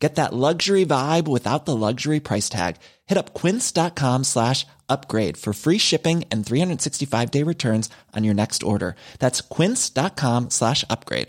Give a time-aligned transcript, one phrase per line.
[0.00, 2.76] Get that luxury vibe without the luxury price tag.
[3.06, 8.62] Hit up quince.com slash upgrade for free shipping and 365 day returns on your next
[8.62, 8.96] order.
[9.18, 11.28] That's quince.com slash upgrade.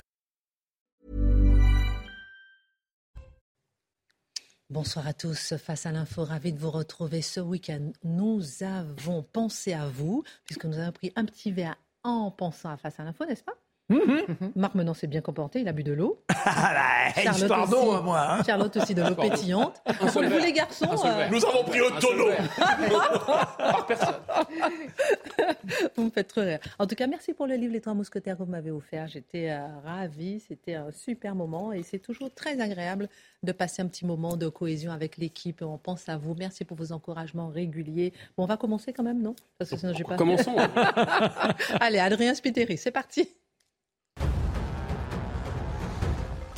[4.71, 5.57] Bonsoir à tous.
[5.57, 7.91] Face à l'info, ravi de vous retrouver ce week-end.
[8.05, 12.77] Nous avons pensé à vous, puisque nous avons pris un petit verre en pensant à
[12.77, 13.60] Face à l'info, n'est-ce pas?
[13.91, 14.51] Mhm.
[14.55, 16.21] Marc Menon s'est bien comporté, il a bu de l'eau.
[16.43, 18.19] Ah bah, Charlotte aussi, moi.
[18.19, 18.43] Hein.
[18.43, 19.81] Charlotte aussi de l'eau pétillante.
[20.01, 20.85] Vous, les garçons.
[21.05, 22.29] Euh, Nous avons pris au tonneau.
[22.57, 24.15] Par personne.
[25.95, 26.59] Vous me faites très rire.
[26.79, 29.07] En tout cas, merci pour le livre Les Trois Mousquetaires que vous m'avez offert.
[29.07, 30.39] J'étais euh, ravie.
[30.47, 33.07] C'était un super moment et c'est toujours très agréable
[33.43, 35.61] de passer un petit moment de cohésion avec l'équipe.
[35.61, 36.35] On pense à vous.
[36.37, 38.13] Merci pour vos encouragements réguliers.
[38.37, 39.35] Bon, on va commencer quand même, non?
[39.57, 40.15] Parce que sinon, j'ai pas.
[40.15, 40.55] Commençons.
[41.79, 43.29] Allez, Adrien Spiteri, c'est parti.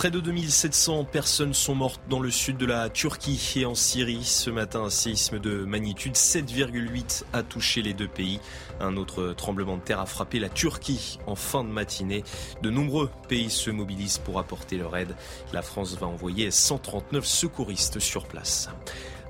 [0.03, 4.25] Près de 2700 personnes sont mortes dans le sud de la Turquie et en Syrie.
[4.25, 8.41] Ce matin, un séisme de magnitude 7,8 a touché les deux pays.
[8.81, 12.25] Un autre tremblement de terre a frappé la Turquie en fin de matinée.
[12.61, 15.15] De nombreux pays se mobilisent pour apporter leur aide.
[15.53, 18.69] La France va envoyer 139 secouristes sur place.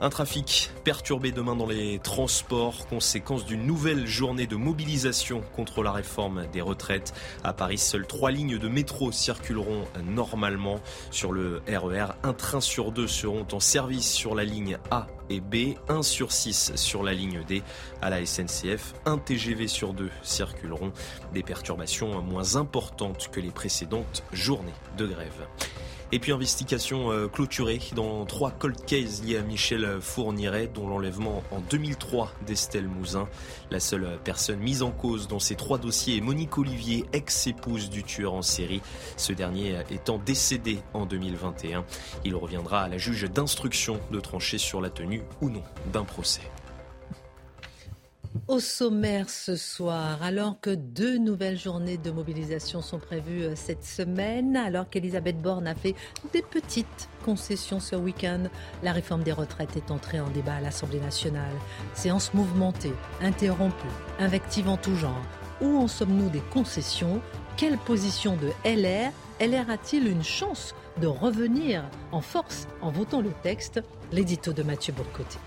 [0.03, 5.93] Un trafic perturbé demain dans les transports, conséquence d'une nouvelle journée de mobilisation contre la
[5.93, 7.13] réforme des retraites.
[7.45, 12.07] À Paris, seules trois lignes de métro circuleront normalement sur le RER.
[12.21, 16.03] E un train sur deux seront en service sur la ligne A et B, un
[16.03, 17.63] sur six sur la ligne D.
[18.01, 20.91] À la SNCF, un TGV sur deux circuleront.
[21.33, 25.47] Des perturbations moins importantes que les précédentes journées de grève.
[26.14, 31.41] Et puis investigation euh, clôturée dans trois cold cases liés à Michel Fourniret, dont l'enlèvement
[31.50, 33.28] en 2003 d'Estelle Mouzin.
[33.72, 38.03] La seule personne mise en cause dans ces trois dossiers est Monique Olivier, ex-épouse du
[38.03, 38.84] tueur en série.
[39.18, 41.84] Ce dernier étant décédé en 2021.
[42.25, 46.41] Il reviendra à la juge d'instruction de trancher sur la tenue ou non d'un procès.
[48.47, 53.83] Au sommaire ce soir, alors que deux nouvelles journées de mobilisation sont prévues euh, cette
[53.83, 55.95] semaine, alors qu'Elisabeth Borne a fait
[56.33, 58.43] des petites concessions ce week-end,
[58.81, 61.53] la réforme des retraites est entrée en débat à l'Assemblée nationale.
[61.93, 63.88] Séance mouvementée, interrompue,
[64.19, 65.22] invective en tout genre.
[65.61, 67.22] Où en sommes-nous des concessions?
[67.55, 73.31] Quelle position de LR LR a-t-il une chance de revenir en force en votant le
[73.43, 73.81] texte?
[74.11, 75.38] L'édito de Mathieu Bourcoté.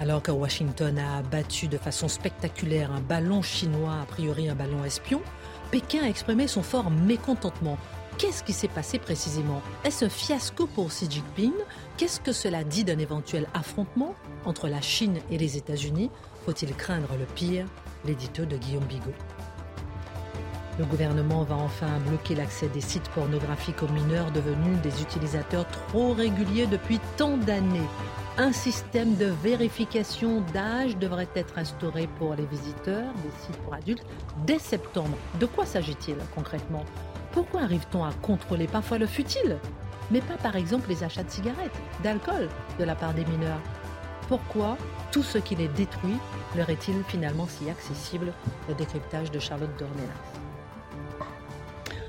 [0.00, 4.84] Alors que Washington a battu de façon spectaculaire un ballon chinois, a priori un ballon
[4.84, 5.22] espion,
[5.70, 7.78] Pékin a exprimé son fort mécontentement.
[8.18, 9.60] Qu'est-ce qui s'est passé précisément?
[9.84, 11.52] Est-ce un fiasco pour Xi Jinping?
[11.96, 16.10] Qu'est-ce que cela dit d'un éventuel affrontement entre la Chine et les États-Unis?
[16.44, 17.66] Faut-il craindre le pire?
[18.04, 19.14] L'édito de Guillaume Bigot.
[20.78, 26.12] Le gouvernement va enfin bloquer l'accès des sites pornographiques aux mineurs devenus des utilisateurs trop
[26.12, 27.88] réguliers depuis tant d'années.
[28.36, 34.04] Un système de vérification d'âge devrait être instauré pour les visiteurs des sites pour adultes
[34.44, 35.16] dès septembre.
[35.38, 36.84] De quoi s'agit-il concrètement?
[37.30, 39.56] Pourquoi arrive-t-on à contrôler parfois le futile,
[40.10, 43.60] mais pas par exemple les achats de cigarettes, d'alcool de la part des mineurs?
[44.26, 44.76] Pourquoi
[45.12, 46.18] tout ce qui les détruit
[46.56, 48.32] leur est-il finalement si accessible?
[48.68, 50.43] Le décryptage de Charlotte Dornelas.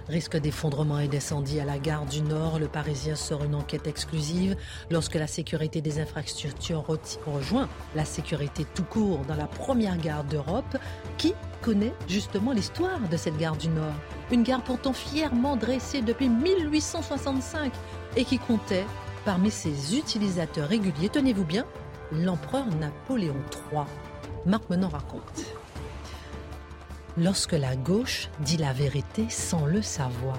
[0.07, 2.59] Risque d'effondrement et d'incendie à la gare du Nord.
[2.59, 4.55] Le Parisien sort une enquête exclusive
[4.91, 6.85] lorsque la sécurité des infrastructures
[7.25, 10.77] rejoint la sécurité tout court dans la première gare d'Europe.
[11.17, 11.33] Qui
[11.63, 13.95] connaît justement l'histoire de cette gare du Nord?
[14.31, 17.73] Une gare pourtant fièrement dressée depuis 1865
[18.15, 18.85] et qui comptait
[19.25, 21.65] parmi ses utilisateurs réguliers, tenez-vous bien,
[22.11, 23.35] l'empereur Napoléon
[23.73, 23.85] III.
[24.45, 25.54] Marc Menon raconte
[27.17, 30.37] lorsque la gauche dit la vérité sans le savoir.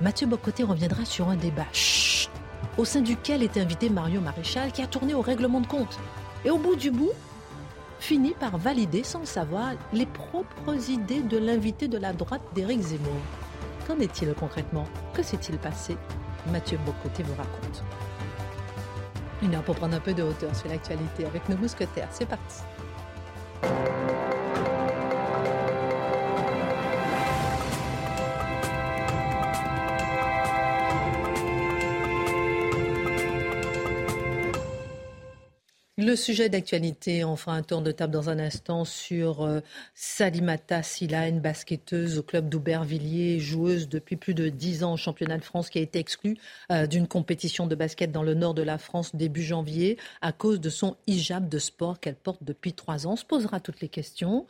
[0.00, 1.66] Mathieu Bocoté reviendra sur un débat
[2.78, 5.98] au sein duquel est invité Mario Maréchal qui a tourné au règlement de compte.
[6.44, 7.12] Et au bout du bout,
[7.98, 12.80] finit par valider sans le savoir les propres idées de l'invité de la droite d'Éric
[12.80, 13.20] Zemmour.
[13.86, 14.84] Qu'en est-il concrètement?
[15.12, 15.96] Que s'est-il passé?
[16.50, 17.82] Mathieu Bocoté vous raconte.
[19.42, 22.08] Une heure pour prendre un peu de hauteur sur l'actualité avec nos mousquetaires.
[22.10, 22.62] C'est parti.
[36.02, 39.60] Le sujet d'actualité, on fera un tour de table dans un instant sur euh,
[39.94, 45.44] Salimata Silla, basketteuse au club d'Aubervilliers, joueuse depuis plus de dix ans au championnat de
[45.44, 46.38] France, qui a été exclue
[46.72, 50.58] euh, d'une compétition de basket dans le nord de la France début janvier à cause
[50.58, 53.12] de son hijab de sport qu'elle porte depuis trois ans.
[53.12, 54.46] On se posera toutes les questions.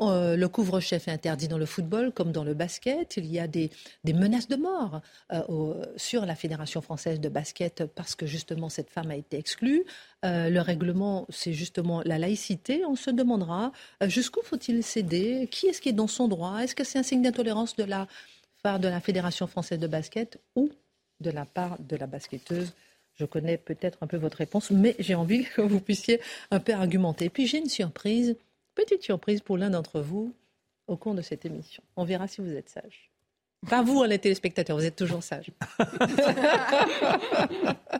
[0.00, 3.16] Euh, le couvre-chef est interdit dans le football comme dans le basket.
[3.16, 3.70] Il y a des,
[4.04, 5.00] menaces de mort
[5.32, 9.84] euh, sur la Fédération française de basket parce que justement cette femme a été exclue.
[10.24, 12.84] Euh, le règlement, c'est justement la laïcité.
[12.84, 13.72] On se demandera
[14.02, 15.48] jusqu'où faut-il céder?
[15.50, 16.58] Qui est-ce qui est dans son droit?
[16.58, 18.08] Est-ce que c'est un signe d'intolérance de la
[18.62, 20.70] part de la Fédération française de basket ou
[21.20, 22.72] de la part de la basketteuse?
[23.14, 26.72] Je connais peut-être un peu votre réponse, mais j'ai envie que vous puissiez un peu
[26.72, 27.26] argumenter.
[27.26, 28.36] Et puis j'ai une surprise
[28.74, 30.34] Petite surprise pour l'un d'entre vous
[30.86, 31.82] au cours de cette émission.
[31.96, 33.10] On verra si vous êtes sage.
[33.68, 35.50] Pas vous, hein, les téléspectateurs, vous êtes toujours sage.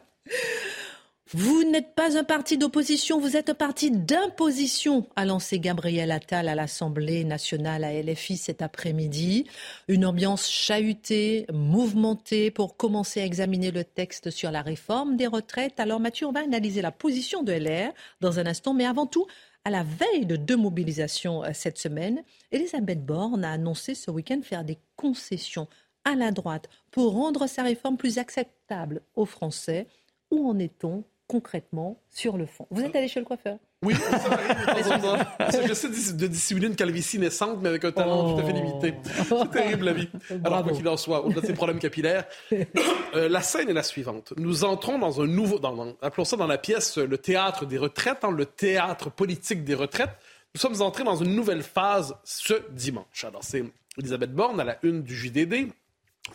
[1.34, 6.46] Vous n'êtes pas un parti d'opposition, vous êtes un parti d'imposition, a lancé Gabriel Attal
[6.46, 9.46] à l'Assemblée nationale à LFI cet après-midi.
[9.88, 15.80] Une ambiance chahutée, mouvementée pour commencer à examiner le texte sur la réforme des retraites.
[15.80, 19.26] Alors Mathieu, on va analyser la position de LR dans un instant, mais avant tout,
[19.64, 24.40] à la veille de deux mobilisations euh, cette semaine, Elisabeth Borne a annoncé ce week-end
[24.42, 25.68] faire des concessions
[26.04, 29.86] à la droite pour rendre sa réforme plus acceptable aux Français.
[30.30, 32.66] Où en est-on concrètement sur le fond?
[32.70, 33.58] Vous êtes allé chez le coiffeur?
[33.82, 33.94] Oui,
[35.50, 38.94] ça J'essaie de dissimuler une calvitie naissante, mais avec un talent tout à fait limité.
[39.04, 40.08] C'est terrible, la vie.
[40.44, 43.82] Alors, quoi qu'il en soit, au-delà de ces problèmes capillaires, euh, la scène est la
[43.82, 44.32] suivante.
[44.36, 45.58] Nous entrons dans un nouveau...
[45.58, 49.74] Dans, appelons ça dans la pièce le théâtre des retraites, hein, le théâtre politique des
[49.74, 50.16] retraites.
[50.54, 53.24] Nous sommes entrés dans une nouvelle phase ce dimanche.
[53.24, 53.64] Alors, c'est
[53.98, 55.72] Elisabeth Borne à la une du JDD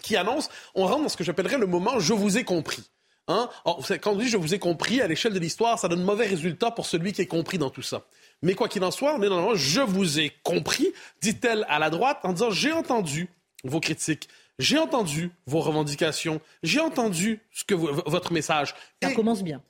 [0.01, 2.83] qui annonce, on rentre dans ce que j'appellerais le moment «je vous ai compris».
[3.27, 3.49] Hein?
[3.65, 6.71] quand on dit je vous ai compris, à l'échelle de l'histoire, ça donne mauvais résultat
[6.71, 8.03] pour celui qui est compris dans tout ça.
[8.41, 11.79] Mais quoi qu'il en soit, on est dans le je vous ai compris, dit-elle à
[11.79, 13.29] la droite en disant j'ai entendu
[13.63, 14.29] vos critiques,
[14.59, 18.75] j'ai entendu vos revendications, j'ai entendu ce que votre message.
[19.03, 19.61] Ça commence bien.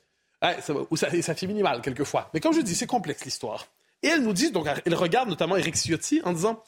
[0.42, 0.60] ça,
[0.94, 2.30] ça, ça fait minimal quelquefois.
[2.34, 3.66] Mais comme je dis, c'est complexe l'histoire.
[4.02, 6.62] Et elle nous dit, donc elle regarde notamment Eric Ciotti en disant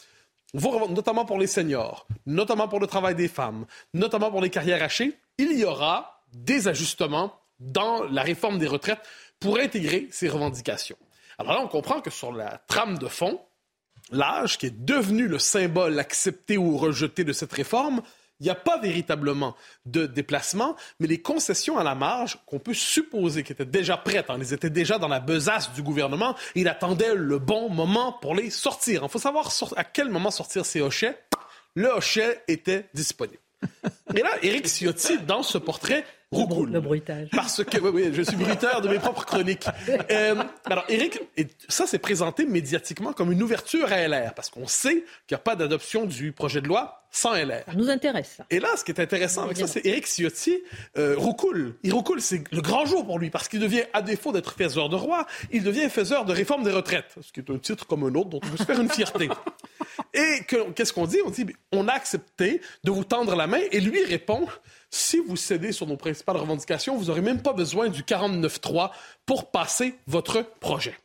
[0.54, 5.16] notamment pour les seniors, notamment pour le travail des femmes, notamment pour les carrières hachées,
[5.38, 9.02] il y aura des ajustements dans la réforme des retraites
[9.38, 10.96] pour intégrer ces revendications.
[11.38, 13.40] Alors là, on comprend que sur la trame de fond,
[14.10, 18.02] l'âge, qui est devenu le symbole accepté ou rejeté de cette réforme,
[18.40, 19.54] il n'y a pas véritablement
[19.84, 24.38] de déplacement, mais les concessions à la marge qu'on peut supposer qu'étaient déjà prêtes, hein,
[24.40, 28.48] elles étaient déjà dans la besace du gouvernement, il attendait le bon moment pour les
[28.48, 29.02] sortir.
[29.04, 31.18] Il faut savoir à quel moment sortir ces hochets.
[31.74, 33.38] Le hochet était disponible.
[34.16, 36.70] Et là, Éric Ciotti, dans ce portrait, roucoule.
[36.70, 37.28] Le bruitage.
[37.32, 39.66] Parce que, oui, oui, je suis bruiteur de mes propres chroniques.
[40.10, 40.34] Euh,
[40.64, 41.20] alors, Éric,
[41.68, 45.38] ça s'est présenté médiatiquement comme une ouverture à LR, parce qu'on sait qu'il n'y a
[45.38, 47.62] pas d'adoption du projet de loi sans LR.
[47.66, 48.38] Ça nous intéresse.
[48.50, 50.58] Et là, ce qui est intéressant avec ça, c'est Éric Ciotti
[50.96, 51.76] euh, roucoule.
[51.82, 54.88] Il roucoule, c'est le grand jour pour lui, parce qu'il devient, à défaut d'être faiseur
[54.88, 58.04] de roi, il devient faiseur de réforme des retraites, ce qui est un titre comme
[58.04, 59.28] un autre dont on peut se faire une fierté.
[60.14, 60.40] Et
[60.74, 61.18] qu'est-ce qu'on dit?
[61.24, 64.46] On dit, on a accepté de vous tendre la main, et lui répond,
[64.90, 68.90] si vous cédez sur nos principales revendications, vous n'aurez même pas besoin du 49-3
[69.24, 70.96] pour passer votre projet.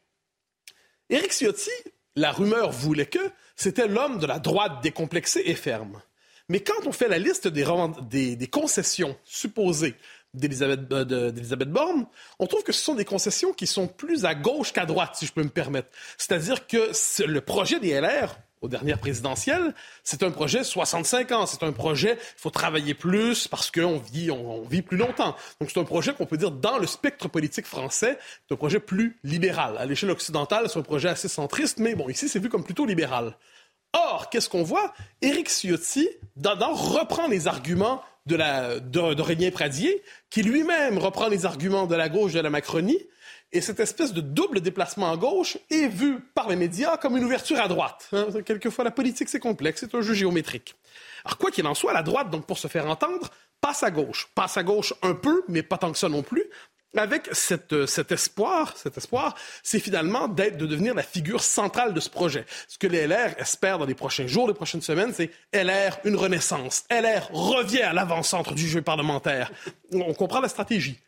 [1.10, 1.70] Éric Ciotti,
[2.16, 3.20] la rumeur voulait que
[3.56, 6.02] c'était l'homme de la droite décomplexée et ferme.
[6.50, 9.96] Mais quand on fait la liste des, concessions supposées
[10.36, 12.06] euh, d'Elisabeth Borne,
[12.40, 15.26] on trouve que ce sont des concessions qui sont plus à gauche qu'à droite, si
[15.26, 15.90] je peux me permettre.
[16.18, 16.92] C'est-à-dire que
[17.26, 21.46] le projet des LR, aux dernières présidentielles, c'est un projet 65 ans.
[21.46, 25.36] C'est un projet, il faut travailler plus parce qu'on vit, on, vit plus longtemps.
[25.60, 28.18] Donc c'est un projet qu'on peut dire dans le spectre politique français,
[28.48, 29.78] c'est un projet plus libéral.
[29.78, 32.86] À l'échelle occidentale, c'est un projet assez centriste, mais bon, ici c'est vu comme plutôt
[32.86, 33.38] libéral.
[33.94, 34.94] Or, qu'est-ce qu'on voit?
[35.22, 41.86] Éric Ciotti, dedans, reprend les arguments de, la, de, Pradier, qui lui-même reprend les arguments
[41.86, 43.00] de la gauche de la Macronie,
[43.52, 47.24] et cette espèce de double déplacement à gauche est vu par les médias comme une
[47.24, 48.10] ouverture à droite.
[48.12, 48.28] Hein.
[48.46, 50.76] Quelquefois, la politique, c'est complexe, c'est un jeu géométrique.
[51.24, 53.30] Alors, quoi qu'il en soit, la droite, donc, pour se faire entendre,
[53.62, 54.28] passe à gauche.
[54.36, 56.44] Passe à gauche un peu, mais pas tant que ça non plus,
[56.98, 57.30] avec
[57.72, 62.10] euh, cet espoir, cet espoir, c'est finalement d'être, de devenir la figure centrale de ce
[62.10, 62.46] projet.
[62.68, 66.16] Ce que les LR espèrent dans les prochains jours, les prochaines semaines, c'est LR, une
[66.16, 66.86] renaissance.
[66.90, 69.52] LR revient à l'avant-centre du jeu parlementaire.
[69.94, 71.00] On comprend la stratégie.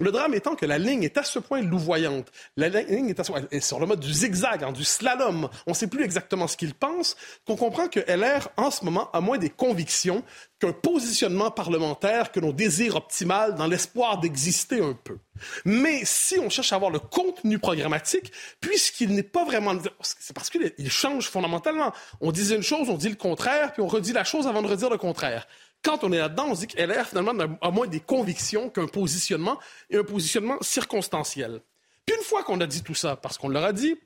[0.00, 2.30] Le drame étant que la ligne est à ce point louvoyante.
[2.56, 5.48] La ligne est, à ce point, est sur le mode du zigzag, hein, du slalom.
[5.66, 7.16] On ne sait plus exactement ce qu'il pense,
[7.48, 10.22] qu'on comprend que LR, en ce moment, a moins des convictions
[10.60, 15.18] qu'un positionnement parlementaire que l'on désire optimal dans l'espoir d'exister un peu.
[15.64, 19.74] Mais si on cherche à avoir le contenu programmatique, puisqu'il n'est pas vraiment...
[20.00, 21.92] C'est parce qu'il change fondamentalement.
[22.20, 24.68] On dit une chose, on dit le contraire, puis on redit la chose avant de
[24.68, 25.48] redire le contraire.
[25.82, 29.58] Quand on est là-dedans, on dit que LR, finalement, a moins des convictions qu'un positionnement
[29.90, 31.60] et un positionnement circonstanciel.
[32.04, 33.96] Puis une fois qu'on a dit tout ça, parce qu'on leur a dit,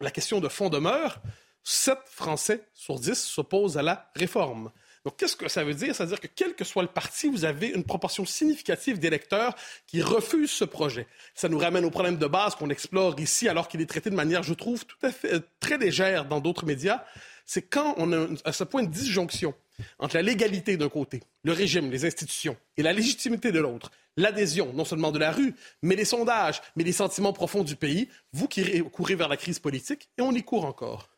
[0.00, 1.20] la question de fond demeure,
[1.64, 4.70] 7 Français sur 10 s'opposent à la réforme.
[5.04, 5.94] Donc, qu'est-ce que ça veut dire?
[5.94, 9.54] C'est-à-dire que quel que soit le parti, vous avez une proportion significative d'électeurs
[9.86, 11.06] qui refusent ce projet.
[11.34, 14.16] Ça nous ramène au problème de base qu'on explore ici, alors qu'il est traité de
[14.16, 17.04] manière, je trouve, tout à fait euh, très légère dans d'autres médias.
[17.44, 19.54] C'est quand on a à ce point de disjonction
[19.98, 24.72] entre la légalité d'un côté, le régime, les institutions, et la légitimité de l'autre, l'adhésion
[24.72, 28.48] non seulement de la rue, mais les sondages, mais les sentiments profonds du pays, vous
[28.48, 31.08] qui courez vers la crise politique, et on y court encore.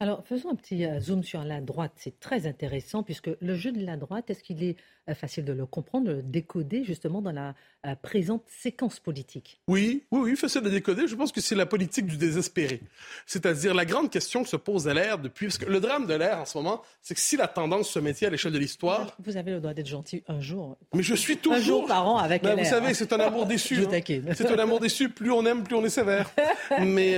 [0.00, 1.90] Alors, faisons un petit euh, zoom sur la droite.
[1.96, 4.76] C'est très intéressant puisque le jeu de la droite, est-ce qu'il est
[5.08, 9.60] euh, facile de le comprendre, de le décoder justement dans la euh, présente séquence politique?
[9.66, 11.08] Oui, oui, oui, facile de décoder.
[11.08, 12.80] Je pense que c'est la politique du désespéré.
[13.26, 15.46] C'est-à-dire la grande question que se pose à l'air depuis.
[15.46, 17.98] Parce que le drame de l'air en ce moment, c'est que si la tendance se
[17.98, 19.16] maintient à l'échelle de l'histoire.
[19.18, 20.76] Vous avez le droit d'être gentil un jour.
[20.94, 21.58] Mais je suis toujours.
[21.58, 23.84] Un jour par an avec ben, Vous savez, c'est un amour déçu.
[23.84, 24.00] Hein.
[24.32, 25.08] C'est un amour déçu.
[25.08, 26.30] Plus on aime, plus on est sévère.
[26.78, 27.16] Mais.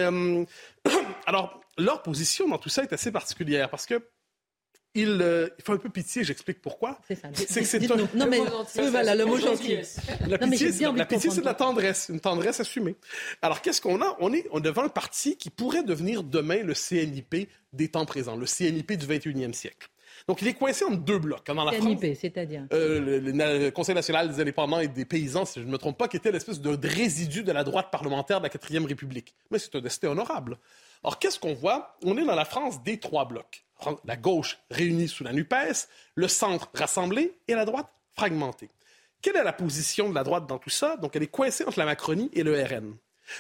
[1.27, 4.03] alors, leur position dans tout ça est assez particulière parce que
[4.95, 6.99] il, euh, faut un peu pitié, j'explique pourquoi.
[7.07, 7.29] C'est ça.
[7.33, 7.97] C'est que c'est un...
[8.15, 8.41] Non, mais
[8.89, 9.79] voilà, le mot gentil.
[10.27, 12.97] La pitié, c'est de la tendresse, une tendresse assumée.
[13.41, 14.17] Alors, qu'est-ce qu'on a?
[14.21, 18.47] On est devant un parti qui pourrait devenir demain le CNIP des temps présents, le
[18.47, 19.89] CNIP du 21e siècle.
[20.27, 21.49] Donc, il est coincé entre deux blocs.
[21.49, 22.67] Hein, dans la CNIP, c'est-à-dire?
[22.73, 26.09] Euh, le, Conseil national des indépendants et des paysans, si je ne me trompe pas,
[26.09, 29.37] qui était l'espèce de résidu de la droite parlementaire de la quatrième République.
[29.53, 30.59] Mais c'est un destin honorable.
[31.03, 31.97] Or, qu'est-ce qu'on voit?
[32.03, 33.65] On est dans la France des trois blocs.
[34.05, 38.69] La gauche réunie sous la NUPES, le centre rassemblé et la droite fragmentée.
[39.23, 40.97] Quelle est la position de la droite dans tout ça?
[40.97, 42.97] Donc, elle est coincée entre la Macronie et le RN.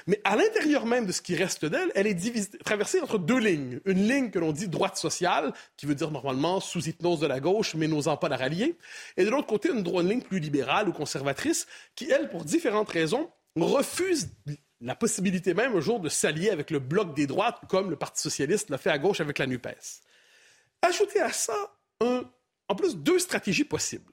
[0.06, 3.80] Mais à l'intérieur même de ce qui reste d'elle, elle est traversée entre deux lignes.
[3.84, 7.40] Une ligne que l'on dit droite sociale, qui veut dire normalement sous hypnose de la
[7.40, 8.76] gauche, mais n'osant pas la rallier.
[9.16, 12.90] Et de l'autre côté, une, droite, ligne plus libérale ou conservatrice, qui, elle, pour différentes
[12.90, 14.28] raisons, refuse
[14.80, 18.22] la possibilité même un jour de s'allier avec le bloc des droites, comme le Parti
[18.22, 20.02] socialiste l'a fait à gauche avec la NUPES.
[20.82, 21.54] Ajoutez à ça,
[22.00, 24.12] en plus, deux stratégies possibles.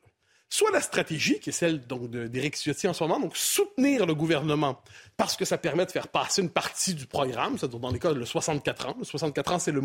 [0.50, 4.82] Soit la stratégie, qui est celle d'Éric Ciotti en ce moment, donc soutenir le gouvernement
[5.18, 8.14] parce que ça permet de faire passer une partie du programme, c'est-à-dire dans les cas
[8.14, 8.96] de 64 ans.
[8.98, 9.82] Le 64 ans, c'est le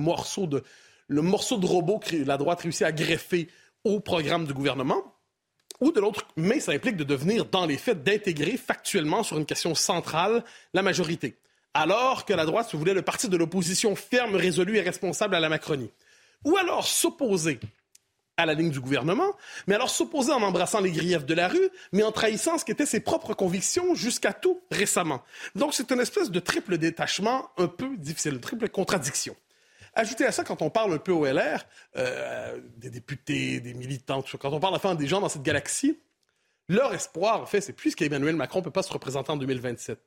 [1.08, 3.48] le morceau de robot que la droite réussit à greffer
[3.84, 5.16] au programme du gouvernement
[5.82, 9.44] ou de l'autre, mais ça implique de devenir, dans les faits, d'intégrer factuellement sur une
[9.44, 11.34] question centrale la majorité.
[11.74, 15.40] Alors que la droite se voulait le parti de l'opposition ferme, résolu et responsable à
[15.40, 15.90] la Macronie.
[16.44, 17.58] Ou alors s'opposer
[18.36, 19.34] à la ligne du gouvernement,
[19.66, 22.86] mais alors s'opposer en embrassant les griefs de la rue, mais en trahissant ce qu'étaient
[22.86, 25.22] ses propres convictions jusqu'à tout récemment.
[25.56, 29.34] Donc c'est une espèce de triple détachement un peu difficile, une triple contradiction.
[29.94, 34.24] Ajoutez à ça, quand on parle un peu au LR, euh, des députés, des militants,
[34.40, 35.98] quand on parle enfin des gens dans cette galaxie,
[36.68, 39.98] leur espoir, en fait, c'est puisqu'Emmanuel Macron ne peut pas se représenter en 2027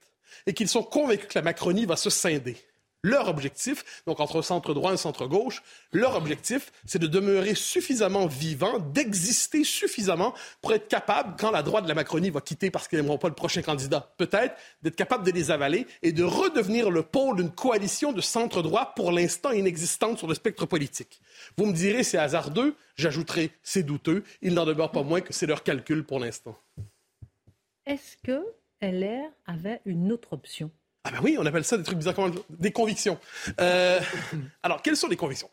[0.47, 2.57] et qu'ils sont convaincus que la Macronie va se scinder.
[3.03, 5.61] Leur objectif, donc entre centre droit et centre gauche,
[5.91, 11.83] leur objectif, c'est de demeurer suffisamment vivant, d'exister suffisamment pour être capable, quand la droite
[11.83, 15.23] de la Macronie va quitter parce qu'ils n'aimeront pas le prochain candidat, peut-être, d'être capable
[15.23, 19.51] de les avaler et de redevenir le pôle d'une coalition de centre droit pour l'instant
[19.51, 21.21] inexistante sur le spectre politique.
[21.57, 24.23] Vous me direz, c'est hasardeux, j'ajouterai, c'est douteux.
[24.41, 26.57] Il n'en demeure pas moins que c'est leur calcul pour l'instant.
[27.85, 28.43] Est-ce que
[28.81, 30.71] LR avait une autre option?
[31.05, 33.19] Ah ben oui, on appelle ça des trucs bizarres, des convictions.
[33.61, 33.99] Euh,
[34.63, 35.51] alors, quelles sont les convictions?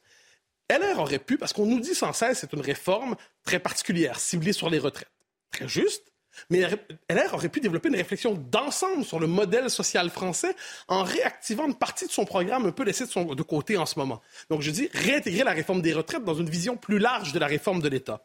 [0.70, 4.54] LR aurait pu, parce qu'on nous dit sans cesse, c'est une réforme très particulière, ciblée
[4.54, 5.10] sur les retraites.
[5.50, 6.11] Très juste,
[6.50, 6.62] mais
[7.08, 10.54] LR aurait pu développer une réflexion d'ensemble sur le modèle social français
[10.88, 14.20] en réactivant une partie de son programme un peu laissé de, côté en ce moment.
[14.50, 17.46] Donc, je dis réintégrer la réforme des retraites dans une vision plus large de la
[17.46, 18.22] réforme de l'État.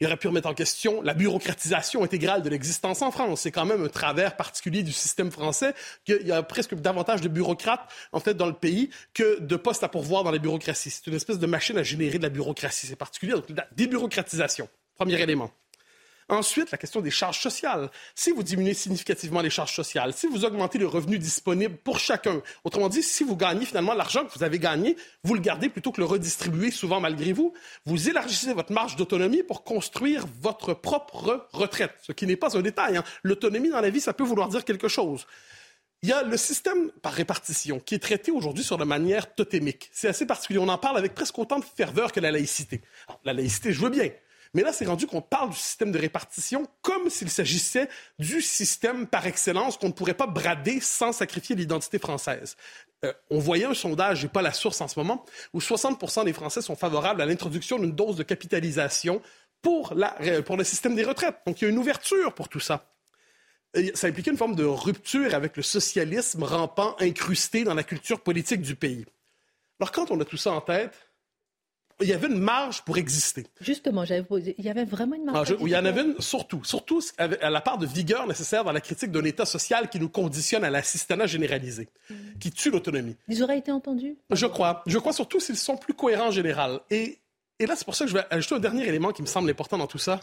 [0.00, 3.42] Il aurait pu remettre en question la bureaucratisation intégrale de l'existence en France.
[3.42, 7.28] C'est quand même un travers particulier du système français qu'il y a presque davantage de
[7.28, 10.90] bureaucrates, en fait, dans le pays que de postes à pourvoir dans la bureaucratie.
[10.90, 12.86] C'est une espèce de machine à générer de la bureaucratie.
[12.86, 13.32] C'est particulier.
[13.32, 15.50] Donc, la débureaucratisation, premier élément.
[16.30, 17.90] Ensuite, la question des charges sociales.
[18.14, 22.40] Si vous diminuez significativement les charges sociales, si vous augmentez le revenu disponible pour chacun,
[22.62, 25.90] autrement dit, si vous gagnez finalement l'argent que vous avez gagné, vous le gardez plutôt
[25.90, 27.52] que le redistribuer souvent malgré vous,
[27.84, 32.62] vous élargissez votre marge d'autonomie pour construire votre propre retraite, ce qui n'est pas un
[32.62, 32.96] détail.
[32.96, 33.04] Hein.
[33.24, 35.26] L'autonomie dans la vie, ça peut vouloir dire quelque chose.
[36.04, 39.90] Il y a le système par répartition qui est traité aujourd'hui sur la manière totémique.
[39.92, 40.60] C'est assez particulier.
[40.60, 42.82] On en parle avec presque autant de ferveur que la laïcité.
[43.24, 44.10] la laïcité, je veux bien.
[44.54, 47.88] Mais là, c'est rendu qu'on parle du système de répartition comme s'il s'agissait
[48.18, 52.56] du système par excellence qu'on ne pourrait pas brader sans sacrifier l'identité française.
[53.04, 56.32] Euh, on voyait un sondage, j'ai pas la source en ce moment, où 60% des
[56.32, 59.22] Français sont favorables à l'introduction d'une dose de capitalisation
[59.62, 59.94] pour,
[60.46, 61.36] pour le système des retraites.
[61.46, 62.90] Donc, il y a une ouverture pour tout ça
[63.94, 68.62] ça impliquait une forme de rupture avec le socialisme rampant, incrusté dans la culture politique
[68.62, 69.04] du pays.
[69.78, 71.09] Alors, quand on a tout ça en tête,
[72.00, 73.46] il y avait une marge pour exister.
[73.60, 74.54] Justement, j'avais posé.
[74.58, 75.52] Il y avait vraiment une marge.
[75.52, 78.72] Ah, il y en avait une surtout, surtout à la part de vigueur nécessaire dans
[78.72, 81.88] la critique d'un État social qui nous conditionne à l'assistanat généralisé,
[82.38, 83.16] qui tue l'autonomie.
[83.28, 84.82] Ils auraient été entendus Je crois.
[84.86, 86.80] Je crois surtout s'ils sont plus cohérents en général.
[86.90, 87.18] Et,
[87.58, 89.50] et là, c'est pour ça que je vais ajouter un dernier élément qui me semble
[89.50, 90.20] important dans tout ça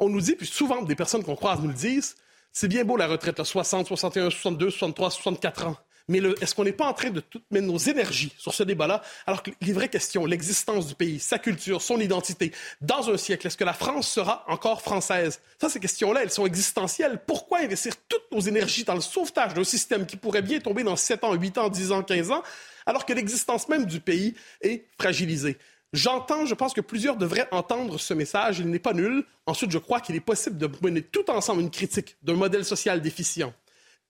[0.00, 2.16] on nous dit, puis souvent des personnes qu'on croise nous le disent,
[2.52, 5.76] c'est bien beau la retraite, là, 60, 61, 62, 63, 64 ans.
[6.10, 9.44] Mais est-ce qu'on n'est pas en train de mettre nos énergies sur ce débat-là, alors
[9.44, 12.50] que les vraies questions, l'existence du pays, sa culture, son identité,
[12.80, 15.40] dans un siècle, est-ce que la France sera encore française?
[15.60, 17.22] Ça, ces questions-là, elles sont existentielles.
[17.24, 20.96] Pourquoi investir toutes nos énergies dans le sauvetage d'un système qui pourrait bien tomber dans
[20.96, 22.42] 7 ans, 8 ans, 10 ans, 15 ans,
[22.86, 25.58] alors que l'existence même du pays est fragilisée?
[25.92, 28.58] J'entends, je pense que plusieurs devraient entendre ce message.
[28.58, 29.24] Il n'est pas nul.
[29.46, 33.00] Ensuite, je crois qu'il est possible de mener tout ensemble une critique d'un modèle social
[33.00, 33.52] déficient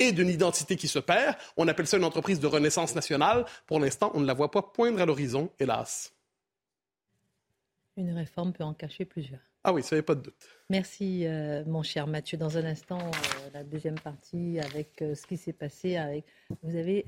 [0.00, 1.36] et d'une identité qui se perd.
[1.56, 3.44] On appelle ça une entreprise de renaissance nationale.
[3.66, 6.12] Pour l'instant, on ne la voit pas poindre à l'horizon, hélas.
[7.96, 9.40] Une réforme peut en cacher plusieurs.
[9.62, 10.48] Ah oui, ça n'y a pas de doute.
[10.70, 12.38] Merci, euh, mon cher Mathieu.
[12.38, 15.96] Dans un instant, euh, la deuxième partie avec euh, ce qui s'est passé.
[15.96, 16.24] Avec...
[16.62, 17.04] Vous, avez,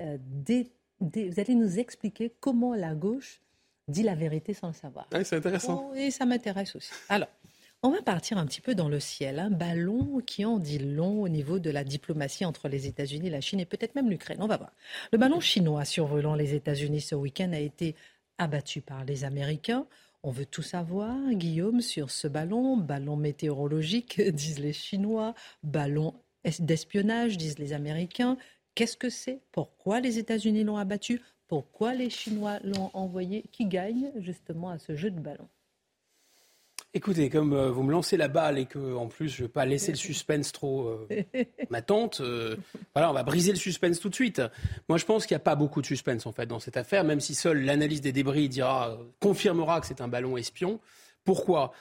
[1.01, 3.41] vous allez nous expliquer comment la gauche
[3.89, 5.07] dit la vérité sans le savoir.
[5.13, 5.91] Oui, c'est intéressant.
[5.91, 6.91] Oh, et ça m'intéresse aussi.
[7.09, 7.29] Alors,
[7.85, 9.41] on va partir un petit peu dans le ciel.
[9.41, 13.41] Un ballon qui en dit long au niveau de la diplomatie entre les États-Unis, la
[13.41, 14.39] Chine et peut-être même l'Ukraine.
[14.41, 14.73] On va voir.
[15.13, 17.97] Le ballon chinois survolant les États-Unis ce week-end a été
[18.39, 19.87] abattu par les Américains.
[20.23, 22.77] On veut tout savoir, Guillaume, sur ce ballon.
[22.77, 25.35] Ballon météorologique, disent les Chinois.
[25.65, 26.15] Ballon
[26.61, 28.37] d'espionnage, disent les Américains.
[28.77, 29.41] Qu'est-ce que c'est?
[29.51, 31.21] Pourquoi les États-Unis l'ont abattu?
[31.49, 33.45] Pourquoi les Chinois l'ont envoyé?
[33.51, 35.49] Qui gagne justement à ce jeu de ballon?
[36.95, 39.53] Écoutez, comme euh, vous me lancez la balle et que en plus je ne veux
[39.53, 41.25] pas laisser le suspense trop euh,
[41.71, 42.57] m'attente, euh,
[42.95, 44.43] voilà, on va briser le suspense tout de suite.
[44.89, 47.05] Moi, je pense qu'il n'y a pas beaucoup de suspense en fait dans cette affaire,
[47.05, 50.81] même si seule l'analyse des débris dira, confirmera que c'est un ballon espion.
[51.25, 51.73] Pourquoi?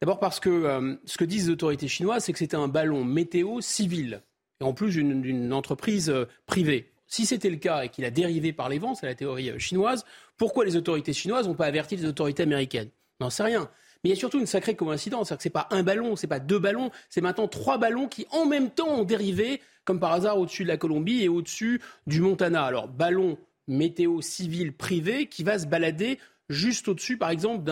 [0.00, 3.60] D'abord parce que ce que disent les autorités chinoises, c'est que c'était un ballon météo
[3.60, 4.22] civil
[4.60, 6.12] et en plus d'une entreprise
[6.46, 6.94] privée.
[7.06, 9.58] Si c'était le cas et qu'il a dérivé par les vents, c'est la théorie euh,
[9.58, 10.04] chinoise,
[10.36, 12.90] pourquoi les autorités chinoises n'ont pas averti les autorités américaines?
[13.20, 13.70] N'en sait rien.
[14.04, 16.38] Mais il y a surtout une sacrée coïncidence, c'est que pas un ballon, c'est pas
[16.38, 20.38] deux ballons, c'est maintenant trois ballons qui en même temps ont dérivé, comme par hasard,
[20.38, 22.64] au-dessus de la Colombie et au-dessus du Montana.
[22.64, 26.18] Alors ballon météo civil privé qui va se balader
[26.50, 27.64] juste au-dessus, par exemple,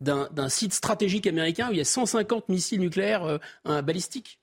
[0.00, 4.40] d'un site stratégique américain où il y a 150 missiles nucléaires euh, balistiques.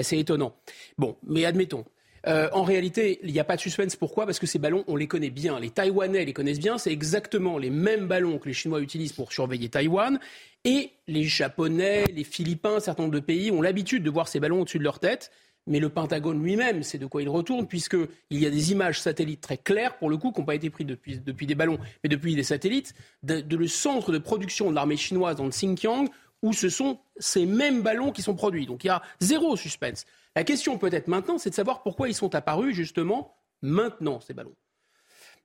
[0.00, 0.54] C'est étonnant.
[0.98, 1.84] Bon, mais admettons.
[2.26, 3.96] Euh, en réalité, il n'y a pas de suspense.
[3.96, 4.26] Pourquoi?
[4.26, 5.58] Parce que ces ballons, on les connaît bien.
[5.58, 6.78] Les Taïwanais les connaissent bien.
[6.78, 10.20] C'est exactement les mêmes ballons que les Chinois utilisent pour surveiller Taïwan.
[10.64, 14.38] Et les Japonais, les Philippins, un certain nombre de pays ont l'habitude de voir ces
[14.38, 15.30] ballons au-dessus de leur tête.
[15.66, 18.08] Mais le Pentagone lui-même, c'est de quoi il retourne, puisqu'il
[18.38, 20.86] y a des images satellites très claires, pour le coup, qui n'ont pas été prises
[20.86, 25.36] depuis, des ballons, mais depuis des satellites, de, le centre de production de l'armée chinoise
[25.36, 26.08] dans le Xinjiang,
[26.42, 28.66] où ce sont ces mêmes ballons qui sont produits.
[28.66, 30.04] Donc il y a zéro suspense.
[30.34, 34.54] La question peut-être maintenant, c'est de savoir pourquoi ils sont apparus justement maintenant, ces ballons.